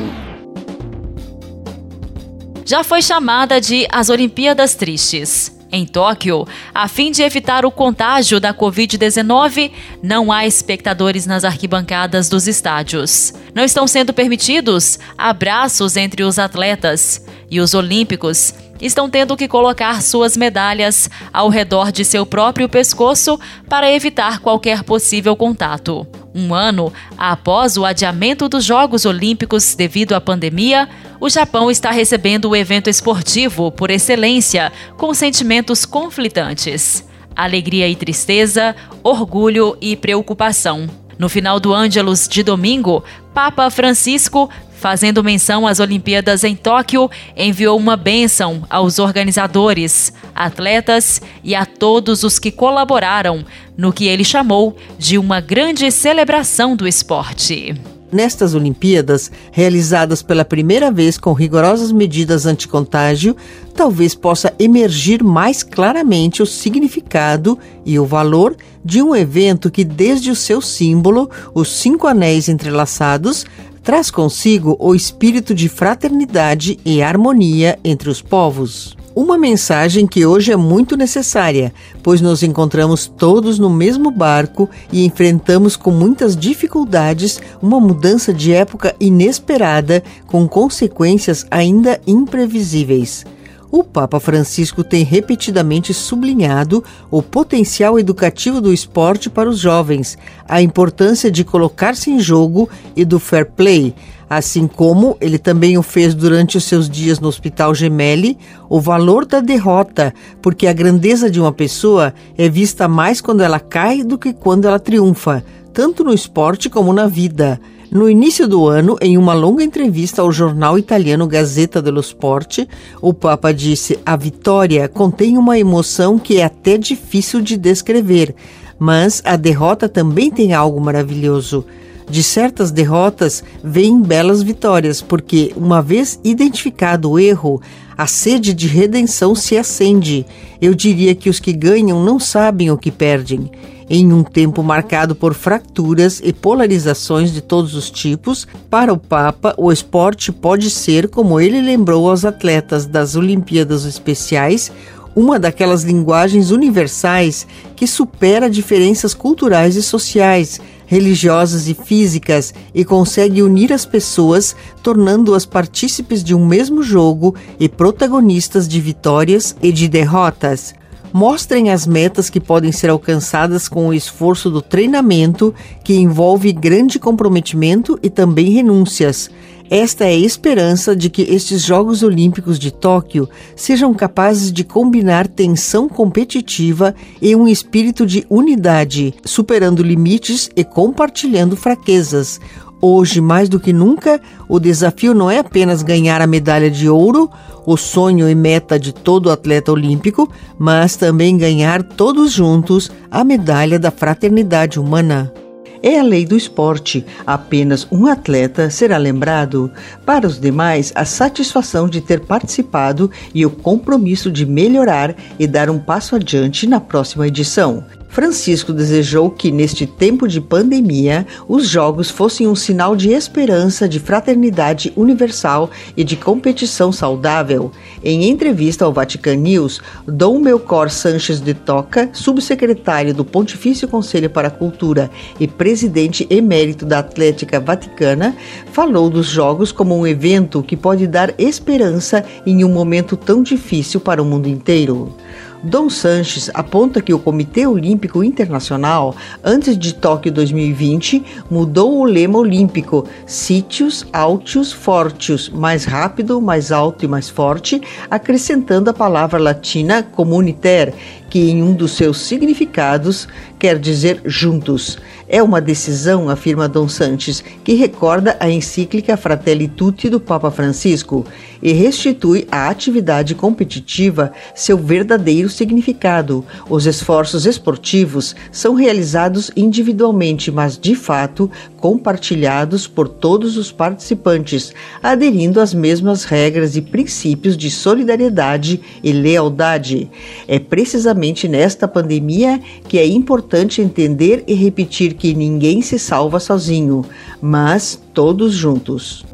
Já 2.65 2.83
foi 2.83 3.03
chamada 3.03 3.61
de 3.61 3.87
as 3.93 4.09
Olimpíadas 4.09 4.75
Tristes. 4.75 5.55
Em 5.71 5.85
Tóquio, 5.85 6.47
a 6.75 6.89
fim 6.89 7.11
de 7.11 7.23
evitar 7.23 7.67
o 7.67 7.71
contágio 7.71 8.41
da 8.41 8.55
Covid-19, 8.55 9.71
não 10.03 10.33
há 10.33 10.47
espectadores 10.47 11.27
nas 11.27 11.45
arquibancadas 11.45 12.31
dos 12.31 12.47
estádios. 12.49 13.35
Não 13.55 13.63
estão 13.63 13.87
sendo 13.87 14.15
permitidos 14.15 14.99
abraços 15.19 15.99
entre 15.99 16.23
os 16.23 16.39
atletas 16.39 17.23
e 17.51 17.61
os 17.61 17.75
olímpicos 17.75 18.55
estão 18.83 19.09
tendo 19.09 19.37
que 19.37 19.47
colocar 19.47 20.03
suas 20.03 20.37
medalhas 20.37 21.09
ao 21.33 21.49
redor 21.49 21.93
de 21.93 22.05
seu 22.05 22.27
próprio 22.27 22.69
pescoço 22.69 23.39
para 23.69 23.91
evitar 23.91 24.41
qualquer 24.41 24.83
possível 24.83 25.37
contato. 25.37 26.07
Um 26.35 26.53
ano 26.53 26.93
após 27.17 27.77
o 27.77 27.85
adiamento 27.85 28.49
dos 28.49 28.65
Jogos 28.65 29.05
Olímpicos 29.07 29.75
devido 29.77 30.15
à 30.15 30.21
pandemia, 30.21 30.89
o 31.21 31.31
Japão 31.31 31.71
está 31.71 31.91
recebendo 31.93 32.51
o 32.51 32.57
evento 32.57 32.91
esportivo 32.91 33.71
por 33.71 33.91
excelência, 33.91 34.73
com 34.97 35.15
sentimentos 35.15 35.85
conflitantes: 35.85 37.07
alegria 37.37 37.89
e 37.89 37.95
tristeza, 37.95 38.75
orgulho 39.05 39.77
e 39.81 39.95
preocupação. 39.95 40.89
No 41.19 41.29
final 41.29 41.61
do 41.61 41.73
Ângelus 41.73 42.27
de 42.27 42.43
domingo, 42.43 43.05
Papa 43.33 43.71
Francisco 43.71 44.51
fazendo 44.83 45.23
menção 45.23 45.65
às 45.65 45.79
Olimpíadas 45.79 46.43
em 46.43 46.57
Tóquio, 46.57 47.09
enviou 47.37 47.79
uma 47.79 47.97
bênção 47.97 48.65
aos 48.69 48.99
organizadores, 48.99 50.13
atletas 50.35 51.23
e 51.45 51.55
a 51.55 51.65
todos 51.65 52.25
os 52.25 52.41
que 52.41 52.51
colaboraram 52.51 53.45
no 53.79 53.93
que 53.93 54.09
ele 54.09 54.25
chamou 54.25 54.77
de 54.99 55.19
uma 55.19 55.41
grande 55.41 55.89
celebração 55.93 56.75
do 56.75 56.89
esporte. 56.89 57.77
Nestas 58.11 58.55
Olimpíadas, 58.55 59.31
realizadas 59.53 60.21
pela 60.21 60.45
primeira 60.45 60.91
vez 60.91 61.17
com 61.17 61.33
rigorosas 61.33 61.93
medidas 61.93 62.45
anticontágio, 62.45 63.37
talvez 63.75 64.17
possa 64.17 64.53
emergir 64.59 65.23
mais 65.23 65.63
claramente 65.63 66.43
o 66.43 66.47
significado 66.47 67.57
e 67.87 67.99
o 68.01 68.05
valor 68.05 68.55
de 68.85 69.01
um 69.01 69.15
evento 69.15 69.71
que, 69.71 69.85
desde 69.85 70.31
o 70.31 70.37
seu 70.37 70.61
símbolo, 70.61 71.31
os 71.55 71.73
cinco 71.73 72.07
anéis 72.07 72.49
entrelaçados, 72.49 73.47
traz 73.83 74.11
consigo 74.11 74.77
o 74.79 74.95
espírito 74.95 75.55
de 75.55 75.69
fraternidade 75.69 76.79
e 76.85 77.03
harmonia 77.03 77.79
entre 77.85 78.09
os 78.09 78.23
povos. 78.23 78.97
Uma 79.15 79.37
mensagem 79.37 80.07
que 80.07 80.25
hoje 80.25 80.53
é 80.53 80.57
muito 80.57 80.97
necessária, 80.97 81.73
pois 82.03 82.23
nos 82.23 82.43
encontramos 82.43 83.07
todos 83.07 83.59
no 83.59 83.69
mesmo 83.69 84.11
barco 84.11 84.71
e 84.91 85.05
enfrentamos 85.05 85.77
com 85.77 85.91
muitas 85.91 86.35
dificuldades 86.35 87.39
uma 87.61 87.79
mudança 87.79 88.33
de 88.33 88.53
época 88.53 88.95
inesperada 88.99 90.03
com 90.27 90.49
consequências 90.49 91.47
ainda 91.51 92.01
imprevisíveis 92.07 93.27
o 93.73 93.83
Papa 93.83 94.21
Francisco 94.21 94.85
tem 94.85 95.03
repetidamente 95.03 95.95
sublinhado 95.95 96.85
o 97.11 97.23
potencial 97.23 97.99
educativo 97.99 98.61
do 98.61 98.71
esporte 98.71 99.31
para 99.31 99.49
os 99.49 99.59
jovens, 99.59 100.19
a 100.47 100.61
importância 100.61 101.31
de 101.31 101.43
colocar-se 101.43 102.11
em 102.11 102.21
jogo 102.21 102.69
e 102.95 103.03
do 103.03 103.19
fair 103.19 103.51
play, 103.51 103.95
assim 104.29 104.67
como 104.67 105.17
ele 105.23 105.39
também 105.39 105.79
o 105.79 105.83
fez 105.83 106.15
durante 106.15 106.59
os 106.59 106.65
seus 106.65 106.89
dias 106.89 107.19
no 107.19 107.29
Hospital 107.29 107.75
Gemelli, 107.75 108.37
o 108.69 108.79
valor 108.79 109.25
da 109.25 109.41
derrota, 109.41 110.13
porque 110.43 110.67
a 110.67 110.73
grandeza 110.75 111.31
de 111.31 111.41
uma 111.41 111.51
pessoa 111.51 112.13
é 112.37 112.51
vista 112.51 112.87
mais 112.87 113.23
quando 113.23 113.43
ela 113.43 113.59
cai 113.59 114.05
do 114.05 114.19
que 114.19 114.35
quando 114.35 114.69
ela 114.69 114.79
triunfa, 114.79 115.43
tanto 115.73 116.05
no 116.05 116.13
esporte 116.13 116.69
como 116.69 116.93
na 116.93 117.07
vida. 117.07 117.59
No 117.93 118.09
início 118.09 118.49
do 118.49 118.67
ano, 118.67 118.97
em 119.03 119.19
uma 119.19 119.35
longa 119.35 119.63
entrevista 119.63 120.23
ao 120.23 120.33
jornal 120.33 120.79
italiano 120.79 121.27
Gazzetta 121.27 121.83
dello 121.83 122.01
Sport, 122.01 122.61
o 123.03 123.13
Papa 123.13 123.53
disse: 123.53 123.99
A 124.07 124.17
vitória 124.17 124.89
contém 124.89 125.37
uma 125.37 125.59
emoção 125.59 126.19
que 126.19 126.39
é 126.39 126.45
até 126.45 126.79
difícil 126.79 127.43
de 127.43 127.55
descrever, 127.59 128.35
mas 128.79 129.21
a 129.27 129.37
derrota 129.37 129.91
também 129.91 130.31
tem 130.31 130.55
algo 130.55 130.81
maravilhoso. 130.81 131.67
De 132.09 132.23
certas 132.23 132.71
derrotas 132.71 133.45
vêm 133.63 134.01
belas 134.01 134.43
vitórias, 134.43 135.03
porque, 135.03 135.53
uma 135.55 135.83
vez 135.83 136.19
identificado 136.25 137.11
o 137.11 137.19
erro, 137.19 137.61
A 137.95 138.07
sede 138.07 138.55
de 138.55 138.67
redenção 138.67 139.35
se 139.35 139.57
acende. 139.57 140.25
Eu 140.61 140.75
diria 140.75 141.15
que 141.15 141.29
os 141.29 141.39
que 141.39 141.53
ganham 141.53 142.03
não 142.03 142.19
sabem 142.19 142.71
o 142.71 142.79
que 142.79 142.91
perdem. 142.91 143.51
Em 143.95 144.11
um 144.11 144.23
tempo 144.25 144.63
marcado 144.63 145.15
por 145.15 145.35
fraturas 145.35 146.19
e 146.25 146.33
polarizações 146.33 147.31
de 147.31 147.43
todos 147.43 147.75
os 147.75 147.91
tipos, 147.91 148.49
para 148.71 148.91
o 148.91 148.97
Papa, 148.97 149.55
o 149.59 149.71
esporte 149.71 150.33
pode 150.33 150.71
ser, 150.71 151.09
como 151.09 151.39
ele 151.39 151.61
lembrou 151.61 152.09
aos 152.09 152.25
atletas 152.25 152.87
das 152.87 153.17
Olimpíadas 153.17 153.85
Especiais, 153.85 154.73
uma 155.15 155.39
daquelas 155.39 155.83
linguagens 155.83 156.51
universais 156.51 157.47
que 157.77 157.87
supera 157.87 158.49
diferenças 158.49 159.13
culturais 159.13 159.77
e 159.77 159.83
sociais, 159.83 160.59
religiosas 160.87 161.69
e 161.69 161.75
físicas 161.75 162.55
e 162.75 162.87
consegue 162.87 163.43
unir 163.43 163.75
as 163.75 163.85
pessoas, 163.85 164.57
tornando-as 164.83 165.45
partícipes 165.45 166.25
de 166.25 166.35
um 166.35 166.47
mesmo 166.47 166.83
jogo 166.83 167.35
e 167.61 167.69
protagonistas 167.69 168.67
de 168.67 168.81
vitórias 168.81 169.55
e 169.63 169.71
de 169.71 169.87
derrotas. 169.87 170.73
Mostrem 171.13 171.71
as 171.71 171.87
metas 171.87 172.31
que 172.31 172.41
podem 172.41 172.73
ser 172.73 172.89
alcançadas 172.89 173.69
com 173.69 173.89
o 173.89 173.95
esforço 173.95 174.51
do 174.51 174.63
treinamento, 174.63 175.55
que 175.85 175.95
envolve 175.95 176.53
grande 176.53 176.99
comprometimento 176.99 177.99
e 178.03 178.09
também 178.09 178.51
renúncias. 178.51 179.31
Esta 179.75 180.05
é 180.05 180.09
a 180.09 180.17
esperança 180.17 180.95
de 180.95 181.09
que 181.09 181.23
estes 181.23 181.63
Jogos 181.63 182.03
Olímpicos 182.03 182.59
de 182.59 182.71
Tóquio 182.71 183.27
sejam 183.57 183.95
capazes 183.95 184.53
de 184.53 184.65
combinar 184.65 185.27
tensão 185.27 185.89
competitiva 185.89 186.95
e 187.23 187.35
um 187.35 187.49
espírito 187.49 188.05
de 188.05 188.27
unidade, 188.29 189.15
superando 189.25 189.83
limites 189.83 190.51
e 190.55 190.63
compartilhando 190.63 191.57
fraquezas. 191.57 192.39
Hoje, 192.85 193.21
mais 193.21 193.49
do 193.49 193.61
que 193.61 193.73
nunca, 193.73 194.21
o 194.49 194.59
desafio 194.59 195.15
não 195.15 195.31
é 195.31 195.39
apenas 195.39 195.85
ganhar 195.85 196.21
a 196.21 196.27
medalha 196.27 196.69
de 196.69 196.89
ouro, 196.89 197.31
o 197.65 197.77
sonho 197.77 198.29
e 198.29 198.35
meta 198.35 198.77
de 198.77 198.93
todo 198.93 199.31
atleta 199.31 199.71
olímpico, 199.71 200.29
mas 200.59 200.97
também 200.97 201.39
ganhar 201.39 201.85
todos 201.85 202.33
juntos 202.33 202.91
a 203.09 203.23
medalha 203.23 203.79
da 203.79 203.93
fraternidade 203.93 204.81
humana. 204.81 205.33
É 205.81 206.01
a 206.01 206.03
lei 206.03 206.27
do 206.27 206.37
esporte. 206.37 207.07
Apenas 207.25 207.87
um 207.91 208.07
atleta 208.07 208.69
será 208.69 208.97
lembrado. 208.97 209.71
Para 210.05 210.27
os 210.27 210.41
demais, 210.41 210.93
a 210.97 211.05
satisfação 211.05 211.89
de 211.89 212.01
ter 212.01 212.21
participado 212.21 213.11
e 213.33 213.47
o 213.47 213.51
compromisso 213.51 214.31
de 214.31 214.45
melhorar 214.45 215.15
e 215.39 215.47
dar 215.47 215.71
um 215.71 215.79
passo 215.79 216.17
adiante 216.17 216.69
na 216.69 216.81
próxima 216.81 217.29
edição. 217.29 217.85
Francisco 218.13 218.75
desejou 218.75 219.31
que, 219.31 219.51
neste 219.51 219.87
tempo 219.87 220.29
de 220.29 220.39
pandemia, 220.39 221.27
os 221.49 221.67
Jogos 221.67 222.11
fossem 222.11 222.47
um 222.47 222.55
sinal 222.55 222.95
de 222.95 223.11
esperança, 223.11 223.89
de 223.89 223.99
fraternidade 223.99 224.93
universal 224.95 225.71
e 225.97 226.05
de 226.05 226.15
competição 226.15 226.93
saudável. 226.93 227.73
Em 228.05 228.29
entrevista 228.29 228.85
ao 228.85 228.93
Vatican 228.93 229.37
News, 229.37 229.81
Dom 230.07 230.41
Melcor 230.41 230.91
Sanches 230.91 231.41
de 231.41 231.55
Toca, 231.55 232.11
subsecretário 232.13 233.15
do 233.15 233.25
Pontifício 233.25 233.89
Conselho 233.89 234.29
para 234.29 234.49
a 234.49 234.51
Cultura 234.51 235.11
e 235.41 235.49
presidente 235.49 236.27
emérito 236.29 236.85
da 236.85 236.99
Atlética 236.99 237.59
Vaticana, 237.59 238.37
falou 238.73 239.09
dos 239.09 239.27
Jogos 239.27 239.73
como 239.73 239.99
um 239.99 240.07
evento 240.07 240.63
que 240.63 240.77
pode 240.77 241.07
dar 241.07 241.33
esperança 241.39 242.23
em 242.45 242.63
um 242.63 242.69
momento 242.69 243.17
tão 243.17 243.43
difícil 243.43 244.01
para 244.01 244.23
o 244.23 244.27
mundo 244.27 244.51
inteiro. 244.51 245.17
Dom 245.65 245.89
Sanches 245.89 246.51
aponta 246.53 247.01
que 247.01 247.15
o 247.15 247.21
Comitê 247.21 247.69
Olímpico 247.69 248.25
Internacional, 248.25 249.15
antes 249.45 249.79
de 249.79 249.95
Tóquio 249.95 250.33
2020, 250.33 251.23
mudou 251.49 252.01
o 252.01 252.05
lema 252.05 252.37
olímpico 252.37 253.07
Sítios 253.25 254.05
Altius 254.13 254.73
Fortius, 254.73 255.49
mais 255.49 255.85
rápido, 255.85 256.41
mais 256.41 256.73
alto 256.73 257.05
e 257.05 257.09
mais 257.09 257.29
forte, 257.29 257.81
acrescentando 258.11 258.91
a 258.91 258.95
palavra 258.95 259.39
latina 259.39 260.03
comuniter, 260.03 260.95
que 261.33 261.49
em 261.49 261.63
um 261.63 261.73
dos 261.73 261.93
seus 261.93 262.19
significados 262.19 263.27
quer 263.59 263.79
dizer 263.79 264.21
juntos. 264.27 264.99
É 265.27 265.43
uma 265.43 265.63
decisão, 265.63 266.29
afirma 266.29 266.69
Dom 266.69 266.87
Sanches, 266.91 267.43
que 267.65 267.73
recorda 267.73 268.37
a 268.39 268.51
encíclica 268.51 269.17
Fratelli 269.17 269.67
Tutti 269.67 270.11
do 270.11 270.21
Papa 270.21 270.51
Francisco 270.51 271.25
e 271.63 271.73
restitui 271.73 272.47
à 272.53 272.69
atividade 272.69 273.35
competitiva 273.35 274.31
seu 274.55 274.77
verdadeiro 274.77 275.49
significado. 275.49 276.45
Os 276.69 276.85
esforços 276.85 277.47
esportivos 277.47 278.37
são 278.51 278.75
realizados 278.75 279.51
individualmente, 279.57 280.51
mas 280.51 280.77
de 280.77 280.95
fato 280.95 281.51
compartilhados 281.79 282.87
por 282.87 283.09
todos 283.09 283.57
os 283.57 283.73
participantes, 283.73 284.75
aderindo 285.03 285.61
às 285.61 285.73
mesmas 285.73 286.25
regras 286.25 286.77
e 286.77 286.83
princípios 286.83 287.57
de 287.57 287.71
solidariedade 287.71 288.83
e 289.03 289.13
lealdade. 289.13 290.11
É 290.47 290.59
precisamente 290.59 291.22
nesta 291.49 291.87
pandemia 291.87 292.61
que 292.89 292.99
é 292.99 293.07
importante 293.07 293.81
entender 293.81 294.43
e 294.47 294.55
repetir 294.55 295.15
que 295.15 295.35
ninguém 295.35 295.81
se 295.81 295.99
salva 295.99 296.41
sozinho, 296.41 297.05
mas 297.41 298.01
todos 298.13 298.53
juntos. 298.53 299.25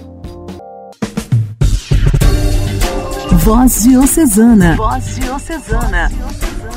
Voz 3.38 3.84
Diocesana. 3.84 4.76
Voz 4.76 5.16
Diocesana. 5.16 6.12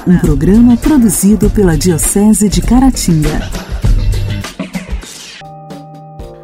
Um 0.07 0.17
programa 0.19 0.77
produzido 0.77 1.49
pela 1.49 1.77
Diocese 1.77 2.47
de 2.47 2.61
Caratinga. 2.61 3.49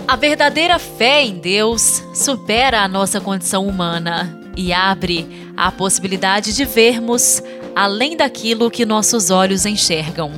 A 0.07 0.15
verdadeira 0.15 0.79
fé 0.79 1.23
em 1.23 1.37
Deus 1.37 2.03
supera 2.13 2.81
a 2.81 2.87
nossa 2.87 3.21
condição 3.21 3.67
humana 3.67 4.37
e 4.55 4.73
abre 4.73 5.51
a 5.55 5.71
possibilidade 5.71 6.55
de 6.55 6.65
vermos 6.65 7.41
além 7.77 8.17
daquilo 8.17 8.71
que 8.71 8.87
nossos 8.87 9.29
olhos 9.29 9.63
enxergam. 9.63 10.31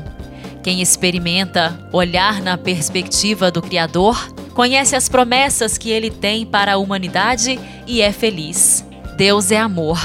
Quem 0.62 0.82
experimenta 0.82 1.80
olhar 1.89 2.41
na 2.41 2.58
perspectiva 2.58 3.49
do 3.49 3.62
Criador 3.62 4.34
conhece 4.54 4.93
as 4.93 5.08
promessas 5.08 5.78
que 5.78 5.89
ele 5.89 6.10
tem 6.10 6.45
para 6.45 6.73
a 6.73 6.78
humanidade 6.78 7.58
e 7.88 8.02
é 8.02 8.12
feliz. 8.12 8.86
Deus 9.15 9.52
é 9.52 9.58
amor, 9.58 9.97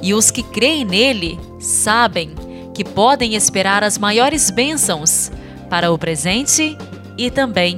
e 0.00 0.14
os 0.14 0.30
que 0.30 0.40
creem 0.40 0.84
nele 0.84 1.36
sabem 1.58 2.30
que 2.72 2.84
podem 2.84 3.34
esperar 3.34 3.82
as 3.82 3.98
maiores 3.98 4.48
bênçãos 4.48 5.32
para 5.68 5.90
o 5.90 5.98
presente 5.98 6.78
e 7.16 7.28
também 7.28 7.76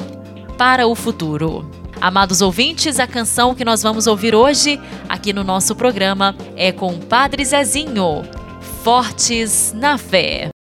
para 0.58 0.86
o 0.86 0.94
futuro. 0.94 1.70
Amados 2.02 2.42
ouvintes, 2.42 3.00
a 3.00 3.06
canção 3.06 3.54
que 3.54 3.64
nós 3.64 3.82
vamos 3.82 4.06
ouvir 4.06 4.34
hoje 4.34 4.78
aqui 5.08 5.32
no 5.32 5.42
nosso 5.42 5.74
programa 5.74 6.36
é 6.54 6.70
com 6.70 6.98
Padre 6.98 7.46
Zezinho, 7.46 8.39
Fortes 8.82 9.74
na 9.74 9.98
Fé. 9.98 10.59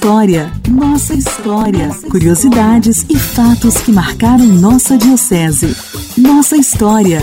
História, 0.00 0.50
nossa 0.66 1.12
história. 1.12 1.90
Curiosidades 2.10 3.04
e 3.10 3.18
fatos 3.18 3.76
que 3.82 3.92
marcaram 3.92 4.46
nossa 4.46 4.96
Diocese. 4.96 5.76
Nossa 6.16 6.56
história. 6.56 7.20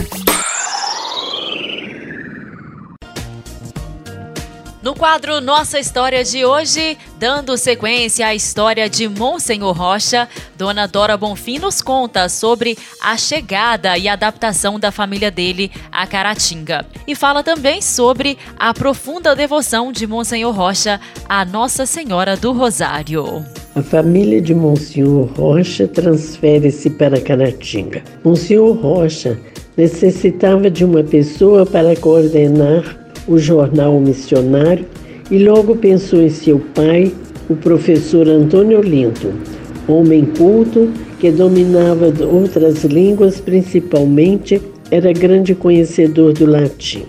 No 4.83 4.93
quadro 4.93 5.41
Nossa 5.41 5.79
História 5.79 6.23
de 6.23 6.45
hoje, 6.45 6.99
dando 7.19 7.57
sequência 7.57 8.27
à 8.27 8.35
história 8.35 8.89
de 8.89 9.07
Monsenhor 9.07 9.75
Rocha, 9.75 10.27
Dona 10.57 10.87
Dora 10.87 11.17
Bonfim 11.17 11.57
nos 11.59 11.81
conta 11.81 12.29
sobre 12.29 12.77
a 13.01 13.17
chegada 13.17 13.97
e 13.97 14.07
adaptação 14.07 14.79
da 14.79 14.91
família 14.91 15.31
dele 15.31 15.71
a 15.91 16.05
Caratinga. 16.05 16.85
E 17.07 17.15
fala 17.15 17.43
também 17.43 17.81
sobre 17.81 18.37
a 18.57 18.73
profunda 18.73 19.35
devoção 19.35 19.91
de 19.91 20.05
Monsenhor 20.05 20.53
Rocha 20.53 20.99
à 21.27 21.43
Nossa 21.43 21.85
Senhora 21.85 22.37
do 22.37 22.51
Rosário. 22.51 23.43
A 23.75 23.81
família 23.81 24.41
de 24.41 24.53
Monsenhor 24.53 25.25
Rocha 25.35 25.87
transfere-se 25.87 26.91
para 26.91 27.19
Caratinga. 27.19 28.03
Monsenhor 28.23 28.75
Rocha 28.75 29.39
necessitava 29.75 30.69
de 30.69 30.85
uma 30.85 31.03
pessoa 31.03 31.65
para 31.65 31.95
coordenar 31.95 32.83
o 33.27 33.37
jornal 33.37 33.99
missionário 33.99 34.85
e 35.29 35.39
logo 35.39 35.75
pensou 35.75 36.21
em 36.21 36.29
seu 36.29 36.59
pai, 36.73 37.11
o 37.49 37.55
professor 37.55 38.27
Antônio 38.27 38.81
Linto, 38.81 39.33
homem 39.87 40.25
culto 40.37 40.89
que 41.19 41.31
dominava 41.31 42.13
outras 42.25 42.83
línguas, 42.83 43.39
principalmente 43.39 44.61
era 44.91 45.11
grande 45.11 45.55
conhecedor 45.55 46.33
do 46.33 46.45
latim. 46.45 47.03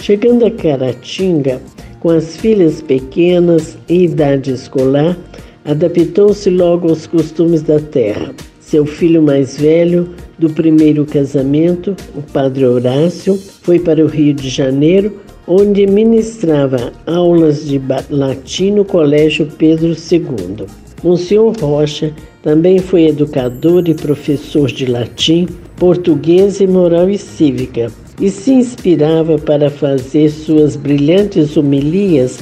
Chegando 0.00 0.46
a 0.46 0.50
Caratinga, 0.50 1.60
com 2.00 2.10
as 2.10 2.36
filhas 2.36 2.80
pequenas 2.80 3.76
em 3.88 4.04
idade 4.04 4.52
escolar, 4.52 5.16
adaptou-se 5.64 6.48
logo 6.48 6.88
aos 6.88 7.06
costumes 7.06 7.62
da 7.62 7.78
terra. 7.78 8.34
Seu 8.60 8.86
filho 8.86 9.22
mais 9.22 9.58
velho, 9.58 10.08
do 10.38 10.48
primeiro 10.48 11.04
casamento, 11.04 11.94
o 12.16 12.22
padre 12.22 12.64
Horácio, 12.64 13.38
foi 13.62 13.78
para 13.78 14.02
o 14.02 14.08
Rio 14.08 14.32
de 14.32 14.48
Janeiro, 14.48 15.20
onde 15.52 15.84
ministrava 15.84 16.92
aulas 17.08 17.66
de 17.66 17.82
latim 18.08 18.70
no 18.70 18.84
Colégio 18.84 19.48
Pedro 19.58 19.88
II. 19.88 20.64
Monsenhor 21.02 21.56
Rocha 21.60 22.14
também 22.40 22.78
foi 22.78 23.08
educador 23.08 23.88
e 23.88 23.94
professor 23.94 24.68
de 24.68 24.86
latim, 24.86 25.48
português 25.76 26.60
e 26.60 26.68
moral 26.68 27.10
e 27.10 27.18
cívica, 27.18 27.90
e 28.20 28.30
se 28.30 28.52
inspirava 28.52 29.38
para 29.38 29.68
fazer 29.68 30.30
suas 30.30 30.76
brilhantes 30.76 31.56
homilias 31.56 32.38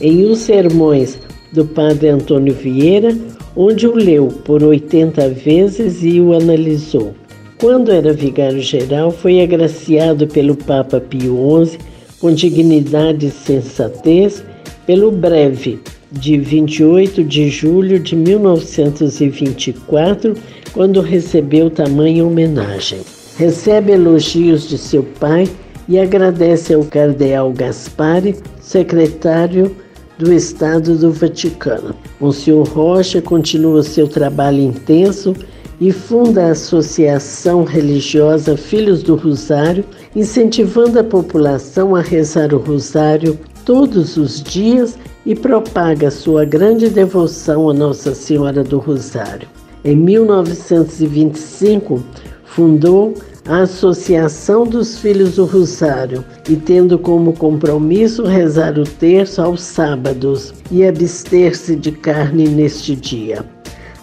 em 0.00 0.24
os 0.24 0.38
sermões 0.38 1.18
do 1.52 1.64
padre 1.64 2.10
Antônio 2.10 2.54
Vieira, 2.54 3.12
onde 3.56 3.88
o 3.88 3.96
leu 3.96 4.28
por 4.44 4.62
80 4.62 5.30
vezes 5.30 6.04
e 6.04 6.20
o 6.20 6.32
analisou. 6.32 7.12
Quando 7.58 7.90
era 7.90 8.12
vigário-geral, 8.12 9.10
foi 9.10 9.40
agraciado 9.40 10.28
pelo 10.28 10.54
Papa 10.54 11.00
Pio 11.00 11.66
XI 11.66 11.91
com 12.22 12.32
dignidade 12.32 13.26
e 13.26 13.30
sensatez, 13.30 14.42
pelo 14.86 15.10
breve 15.10 15.78
de 16.12 16.38
28 16.38 17.24
de 17.24 17.50
julho 17.50 17.98
de 17.98 18.14
1924, 18.14 20.34
quando 20.72 21.00
recebeu 21.00 21.68
tamanha 21.68 22.24
homenagem. 22.24 23.00
Recebe 23.36 23.90
elogios 23.92 24.68
de 24.68 24.78
seu 24.78 25.02
pai 25.02 25.48
e 25.88 25.98
agradece 25.98 26.72
ao 26.72 26.84
cardeal 26.84 27.52
Gaspari, 27.52 28.36
secretário 28.60 29.74
do 30.16 30.32
Estado 30.32 30.96
do 30.96 31.10
Vaticano. 31.10 31.92
Monsenhor 32.20 32.68
Rocha 32.68 33.20
continua 33.20 33.82
seu 33.82 34.06
trabalho 34.06 34.60
intenso 34.60 35.34
e 35.82 35.90
funda 35.90 36.44
a 36.44 36.50
Associação 36.52 37.64
Religiosa 37.64 38.56
Filhos 38.56 39.02
do 39.02 39.16
Rosário, 39.16 39.84
incentivando 40.14 41.00
a 41.00 41.02
população 41.02 41.96
a 41.96 42.00
rezar 42.00 42.54
o 42.54 42.58
Rosário 42.58 43.36
todos 43.64 44.16
os 44.16 44.40
dias 44.40 44.96
e 45.26 45.34
propaga 45.34 46.08
sua 46.08 46.44
grande 46.44 46.88
devoção 46.88 47.68
a 47.68 47.74
Nossa 47.74 48.14
Senhora 48.14 48.62
do 48.62 48.78
Rosário. 48.78 49.48
Em 49.84 49.96
1925, 49.96 52.00
fundou 52.44 53.14
a 53.44 53.62
Associação 53.62 54.64
dos 54.64 55.00
Filhos 55.00 55.34
do 55.34 55.44
Rosário 55.44 56.24
e 56.48 56.54
tendo 56.54 56.96
como 56.96 57.32
compromisso 57.32 58.22
rezar 58.22 58.78
o 58.78 58.84
terço 58.84 59.42
aos 59.42 59.60
sábados 59.60 60.54
e 60.70 60.84
abster-se 60.84 61.74
de 61.74 61.90
carne 61.90 62.46
neste 62.46 62.94
dia. 62.94 63.44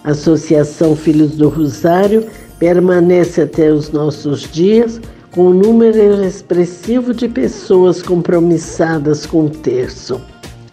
A 0.02 0.12
Associação 0.12 0.96
Filhos 0.96 1.36
do 1.36 1.48
Rosário 1.48 2.26
permanece 2.58 3.42
até 3.42 3.70
os 3.70 3.90
nossos 3.90 4.50
dias 4.50 5.00
com 5.30 5.48
um 5.48 5.54
número 5.54 6.24
expressivo 6.24 7.12
de 7.12 7.28
pessoas 7.28 8.00
compromissadas 8.02 9.26
com 9.26 9.44
o 9.44 9.50
terço. 9.50 10.20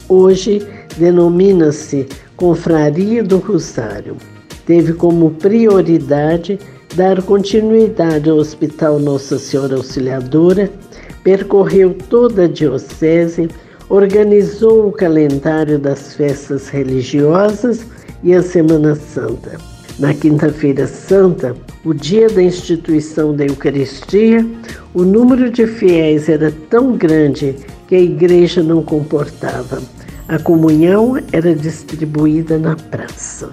Hoje 0.07 0.65
denomina-se 0.97 2.07
Confraria 2.37 3.21
do 3.21 3.37
Rosário. 3.37 4.15
Teve 4.65 4.93
como 4.93 5.31
prioridade 5.31 6.57
dar 6.95 7.21
continuidade 7.21 8.29
ao 8.29 8.37
Hospital 8.37 8.97
Nossa 8.97 9.37
Senhora 9.37 9.75
Auxiliadora, 9.75 10.71
percorreu 11.23 11.95
toda 12.09 12.45
a 12.45 12.47
Diocese, 12.47 13.49
organizou 13.89 14.87
o 14.87 14.91
calendário 14.91 15.77
das 15.77 16.13
festas 16.13 16.69
religiosas 16.69 17.85
e 18.23 18.33
a 18.33 18.41
Semana 18.41 18.95
Santa. 18.95 19.57
Na 19.99 20.13
Quinta-feira 20.13 20.85
Santa, 20.85 21.55
o 21.83 21.93
dia 21.93 22.29
da 22.29 22.41
instituição 22.41 23.35
da 23.35 23.45
Eucaristia, 23.45 24.45
o 24.93 25.03
número 25.03 25.49
de 25.49 25.65
fiéis 25.65 26.29
era 26.29 26.53
tão 26.69 26.95
grande 26.95 27.55
que 27.87 27.95
a 27.95 28.01
igreja 28.01 28.61
não 28.61 28.83
comportava. 28.83 29.81
A 30.27 30.37
comunhão 30.37 31.17
era 31.31 31.55
distribuída 31.55 32.57
na 32.57 32.75
praça. 32.75 33.49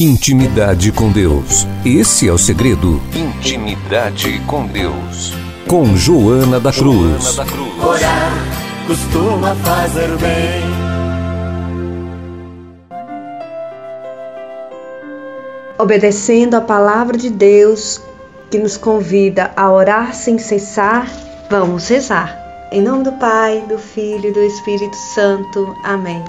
Intimidade 0.00 0.92
com 0.92 1.10
Deus. 1.10 1.66
Esse 1.84 2.28
é 2.28 2.32
o 2.32 2.38
segredo. 2.38 3.02
Intimidade 3.12 4.40
com 4.46 4.64
Deus. 4.64 5.32
Com 5.66 5.96
Joana 5.96 6.60
da 6.60 6.72
Cruz. 6.72 7.24
Joana 7.24 7.32
da 7.32 7.44
Cruz. 7.44 7.84
Orar 7.84 8.32
costuma 8.86 9.56
fazer 9.56 10.16
bem. 10.18 10.62
Obedecendo 15.76 16.54
a 16.54 16.60
palavra 16.60 17.18
de 17.18 17.28
Deus 17.28 18.00
que 18.52 18.58
nos 18.60 18.76
convida 18.76 19.50
a 19.56 19.68
orar 19.68 20.14
sem 20.14 20.38
cessar, 20.38 21.10
vamos 21.50 21.88
rezar. 21.88 22.38
Em 22.70 22.80
nome 22.80 23.02
do 23.02 23.12
Pai, 23.14 23.64
do 23.68 23.76
Filho 23.76 24.28
e 24.28 24.32
do 24.32 24.44
Espírito 24.44 24.94
Santo. 24.94 25.76
Amém. 25.82 26.22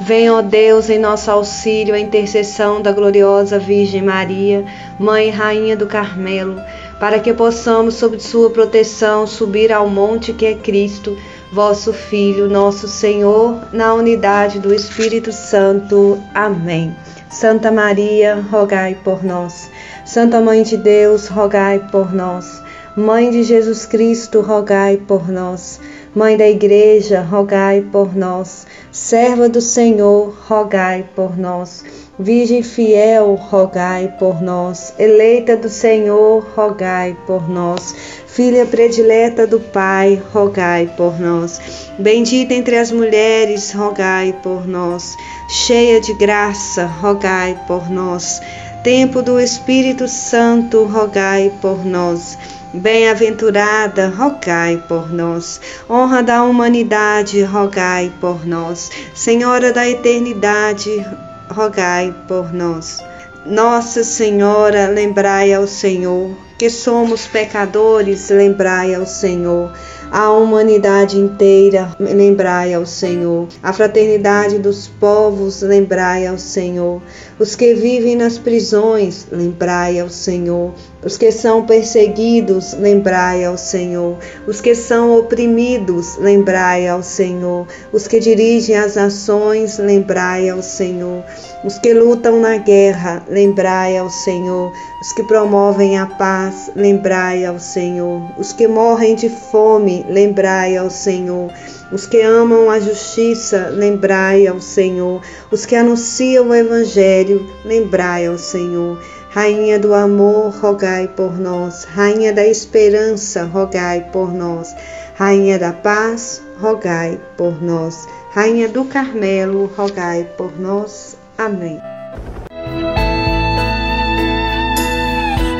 Venha, 0.00 0.34
ó 0.34 0.42
Deus, 0.42 0.90
em 0.90 0.98
nosso 0.98 1.30
auxílio 1.30 1.94
a 1.94 1.98
intercessão 1.98 2.82
da 2.82 2.92
gloriosa 2.92 3.58
Virgem 3.58 4.02
Maria, 4.02 4.62
Mãe 4.98 5.28
e 5.28 5.30
Rainha 5.30 5.74
do 5.74 5.86
Carmelo, 5.86 6.60
para 7.00 7.18
que 7.18 7.32
possamos, 7.32 7.94
sob 7.94 8.20
sua 8.20 8.50
proteção, 8.50 9.26
subir 9.26 9.72
ao 9.72 9.88
monte 9.88 10.34
que 10.34 10.44
é 10.44 10.54
Cristo, 10.54 11.16
vosso 11.50 11.94
Filho, 11.94 12.46
nosso 12.46 12.86
Senhor, 12.86 13.58
na 13.72 13.94
unidade 13.94 14.58
do 14.58 14.74
Espírito 14.74 15.32
Santo. 15.32 16.22
Amém. 16.34 16.94
Santa 17.30 17.72
Maria, 17.72 18.44
rogai 18.50 18.98
por 19.02 19.24
nós. 19.24 19.70
Santa 20.04 20.40
Mãe 20.42 20.62
de 20.62 20.76
Deus, 20.76 21.26
rogai 21.26 21.78
por 21.90 22.14
nós. 22.14 22.62
Mãe 22.94 23.30
de 23.30 23.42
Jesus 23.42 23.86
Cristo, 23.86 24.40
rogai 24.40 24.96
por 24.96 25.28
nós. 25.28 25.80
Mãe 26.16 26.34
da 26.34 26.48
Igreja, 26.48 27.20
rogai 27.20 27.82
por 27.92 28.16
nós. 28.16 28.66
Serva 28.90 29.50
do 29.50 29.60
Senhor, 29.60 30.34
rogai 30.48 31.04
por 31.14 31.36
nós. 31.36 31.84
Virgem 32.18 32.62
fiel, 32.62 33.34
rogai 33.34 34.16
por 34.18 34.40
nós. 34.40 34.94
Eleita 34.98 35.58
do 35.58 35.68
Senhor, 35.68 36.42
rogai 36.56 37.14
por 37.26 37.50
nós. 37.50 37.94
Filha 38.26 38.64
predileta 38.64 39.46
do 39.46 39.60
Pai, 39.60 40.22
rogai 40.32 40.90
por 40.96 41.20
nós. 41.20 41.60
Bendita 41.98 42.54
entre 42.54 42.78
as 42.78 42.90
mulheres, 42.90 43.72
rogai 43.72 44.34
por 44.42 44.66
nós. 44.66 45.14
Cheia 45.50 46.00
de 46.00 46.14
graça, 46.14 46.86
rogai 46.86 47.60
por 47.66 47.90
nós. 47.90 48.40
Tempo 48.82 49.20
do 49.20 49.38
Espírito 49.38 50.08
Santo, 50.08 50.84
rogai 50.84 51.52
por 51.60 51.84
nós. 51.84 52.38
Bem-aventurada, 52.74 54.08
rogai 54.08 54.82
por 54.88 55.12
nós. 55.12 55.60
Honra 55.88 56.22
da 56.22 56.42
humanidade, 56.42 57.42
rogai 57.42 58.12
por 58.20 58.46
nós. 58.46 58.90
Senhora 59.14 59.72
da 59.72 59.88
eternidade, 59.88 61.04
rogai 61.48 62.14
por 62.26 62.52
nós. 62.52 62.98
Nossa 63.46 64.02
Senhora, 64.02 64.88
lembrai 64.88 65.54
ao 65.54 65.66
Senhor 65.66 66.46
que 66.58 66.70
somos 66.70 67.26
pecadores, 67.26 68.30
lembrai 68.30 68.94
ao 68.94 69.06
Senhor. 69.06 69.72
A 70.10 70.30
humanidade 70.30 71.18
inteira, 71.18 71.94
lembrai 71.98 72.72
ao 72.72 72.86
Senhor. 72.86 73.48
A 73.62 73.72
fraternidade 73.72 74.58
dos 74.58 74.86
povos, 74.88 75.62
lembrai 75.62 76.26
ao 76.26 76.38
Senhor. 76.38 77.02
Os 77.38 77.54
que 77.54 77.74
vivem 77.74 78.16
nas 78.16 78.38
prisões, 78.38 79.26
lembrai 79.30 80.00
ao 80.00 80.08
Senhor. 80.08 80.72
Os 81.04 81.18
que 81.18 81.30
são 81.30 81.66
perseguidos, 81.66 82.72
lembrai 82.72 83.44
ao 83.44 83.58
Senhor. 83.58 84.16
Os 84.46 84.62
que 84.62 84.74
são 84.74 85.18
oprimidos, 85.18 86.16
lembrai 86.16 86.88
ao 86.88 87.02
Senhor. 87.02 87.66
Os 87.92 88.08
que 88.08 88.20
dirigem 88.20 88.74
as 88.74 88.96
nações, 88.96 89.78
lembrai 89.78 90.48
ao 90.48 90.62
Senhor. 90.62 91.22
Os 91.62 91.78
que 91.78 91.92
lutam 91.92 92.40
na 92.40 92.56
guerra, 92.56 93.22
lembrai 93.28 93.98
ao 93.98 94.08
Senhor. 94.08 94.72
Os 95.02 95.12
que 95.12 95.22
promovem 95.24 95.98
a 95.98 96.06
paz, 96.06 96.70
lembrai 96.74 97.44
ao 97.44 97.60
Senhor. 97.60 98.22
Os 98.38 98.54
que 98.54 98.66
morrem 98.66 99.14
de 99.14 99.28
fome, 99.28 100.06
lembrai 100.08 100.74
ao 100.74 100.88
Senhor. 100.88 101.52
Os 101.92 102.06
que 102.06 102.20
amam 102.20 102.68
a 102.70 102.80
justiça, 102.80 103.68
lembrai 103.70 104.46
ao 104.46 104.60
Senhor. 104.60 105.22
Os 105.50 105.64
que 105.64 105.76
anunciam 105.76 106.48
o 106.48 106.54
Evangelho, 106.54 107.48
lembrai 107.64 108.26
ao 108.26 108.36
Senhor. 108.36 108.98
Rainha 109.30 109.78
do 109.78 109.94
amor, 109.94 110.50
rogai 110.60 111.08
por 111.08 111.38
nós. 111.38 111.84
Rainha 111.84 112.32
da 112.32 112.46
esperança, 112.46 113.44
rogai 113.44 114.08
por 114.12 114.32
nós. 114.32 114.74
Rainha 115.14 115.58
da 115.58 115.72
paz, 115.72 116.42
rogai 116.60 117.20
por 117.36 117.62
nós. 117.62 118.06
Rainha 118.32 118.68
do 118.68 118.84
Carmelo, 118.84 119.70
rogai 119.76 120.26
por 120.36 120.58
nós. 120.58 121.16
Amém. 121.38 121.80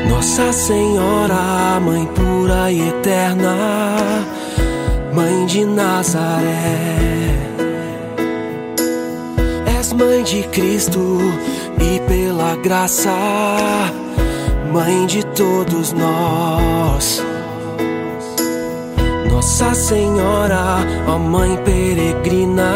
Nossa 0.09 0.51
Senhora, 0.51 1.79
Mãe 1.79 2.05
pura 2.07 2.71
e 2.71 2.89
eterna, 2.89 4.25
Mãe 5.17 5.47
de 5.47 5.65
Nazaré, 5.65 6.77
és 9.75 9.91
Mãe 9.91 10.21
de 10.21 10.43
Cristo 10.49 11.17
e 11.81 11.99
pela 12.01 12.55
graça, 12.57 13.09
Mãe 14.71 15.07
de 15.07 15.25
todos 15.25 15.91
nós. 15.93 17.25
Nossa 19.31 19.73
Senhora, 19.73 20.85
ó 21.07 21.17
Mãe 21.17 21.57
peregrina, 21.65 22.71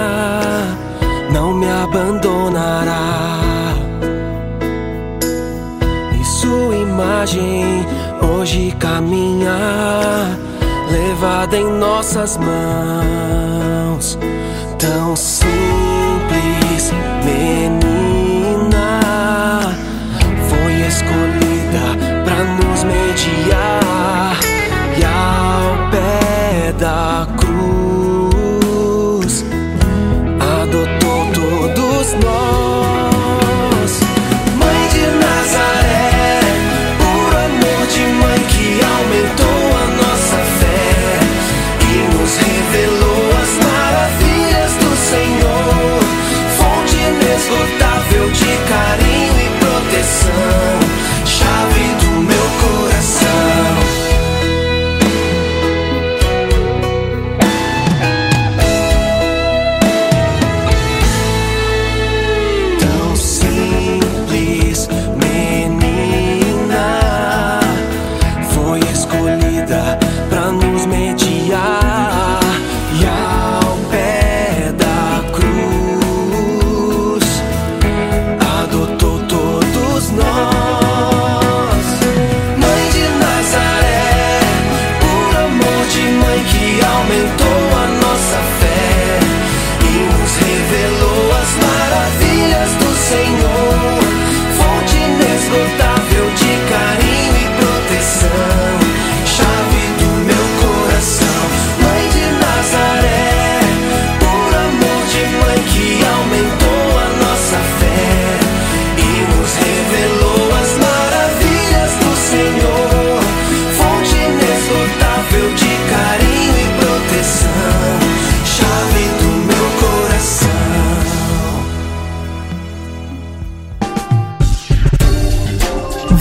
não 1.32 1.54
me 1.54 1.70
abandonará. 1.70 3.38
E 6.20 6.26
sua 6.26 6.76
imagem 6.76 7.86
hoje 8.34 8.76
caminha, 8.80 9.61
em 11.54 11.66
nossas 11.66 12.38
mãos, 12.38 14.18
tão 14.78 15.16
simples, 15.16 16.92
menina 17.26 17.81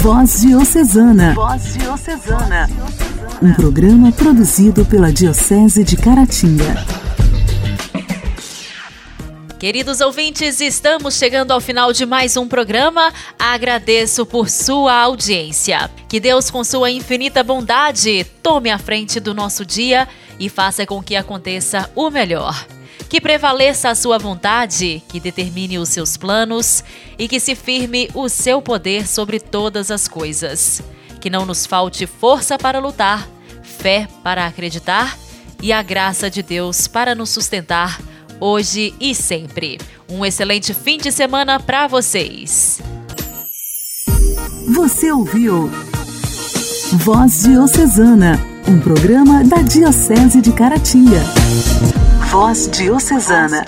Voz 0.02 0.40
Diocesana. 0.40 1.34
Voz 1.34 1.74
Diocesana. 1.74 2.70
Um 3.42 3.52
programa 3.52 4.10
produzido 4.10 4.82
pela 4.86 5.12
Diocese 5.12 5.84
de 5.84 5.94
Caratinga. 5.94 6.86
Queridos 9.58 10.00
ouvintes, 10.00 10.58
estamos 10.58 11.16
chegando 11.16 11.50
ao 11.50 11.60
final 11.60 11.92
de 11.92 12.06
mais 12.06 12.38
um 12.38 12.48
programa. 12.48 13.12
Agradeço 13.38 14.24
por 14.24 14.48
sua 14.48 14.94
audiência. 14.94 15.90
Que 16.08 16.18
Deus, 16.18 16.50
com 16.50 16.64
sua 16.64 16.90
infinita 16.90 17.44
bondade, 17.44 18.24
tome 18.42 18.70
a 18.70 18.78
frente 18.78 19.20
do 19.20 19.34
nosso 19.34 19.66
dia 19.66 20.08
e 20.38 20.48
faça 20.48 20.86
com 20.86 21.02
que 21.02 21.14
aconteça 21.14 21.90
o 21.94 22.08
melhor 22.08 22.66
que 23.08 23.20
prevaleça 23.20 23.88
a 23.88 23.94
sua 23.94 24.18
vontade, 24.18 25.02
que 25.08 25.18
determine 25.18 25.78
os 25.78 25.88
seus 25.88 26.16
planos 26.16 26.84
e 27.18 27.26
que 27.26 27.40
se 27.40 27.54
firme 27.54 28.08
o 28.14 28.28
seu 28.28 28.60
poder 28.62 29.06
sobre 29.06 29.40
todas 29.40 29.90
as 29.90 30.06
coisas. 30.06 30.82
Que 31.20 31.30
não 31.30 31.44
nos 31.44 31.66
falte 31.66 32.06
força 32.06 32.58
para 32.58 32.78
lutar, 32.78 33.28
fé 33.62 34.08
para 34.22 34.46
acreditar 34.46 35.18
e 35.62 35.72
a 35.72 35.82
graça 35.82 36.30
de 36.30 36.42
Deus 36.42 36.86
para 36.86 37.14
nos 37.14 37.30
sustentar 37.30 38.00
hoje 38.40 38.94
e 38.98 39.14
sempre. 39.14 39.78
Um 40.08 40.24
excelente 40.24 40.72
fim 40.72 40.98
de 40.98 41.12
semana 41.12 41.60
para 41.60 41.86
vocês. 41.86 42.80
Você 44.74 45.12
ouviu 45.12 45.70
Voz 46.92 47.42
Diocesana, 47.42 48.40
um 48.66 48.80
programa 48.80 49.44
da 49.44 49.62
Diocese 49.62 50.40
de 50.40 50.52
Caratinga. 50.52 51.20
Voz 52.30 52.68
Diocesana. 52.68 53.64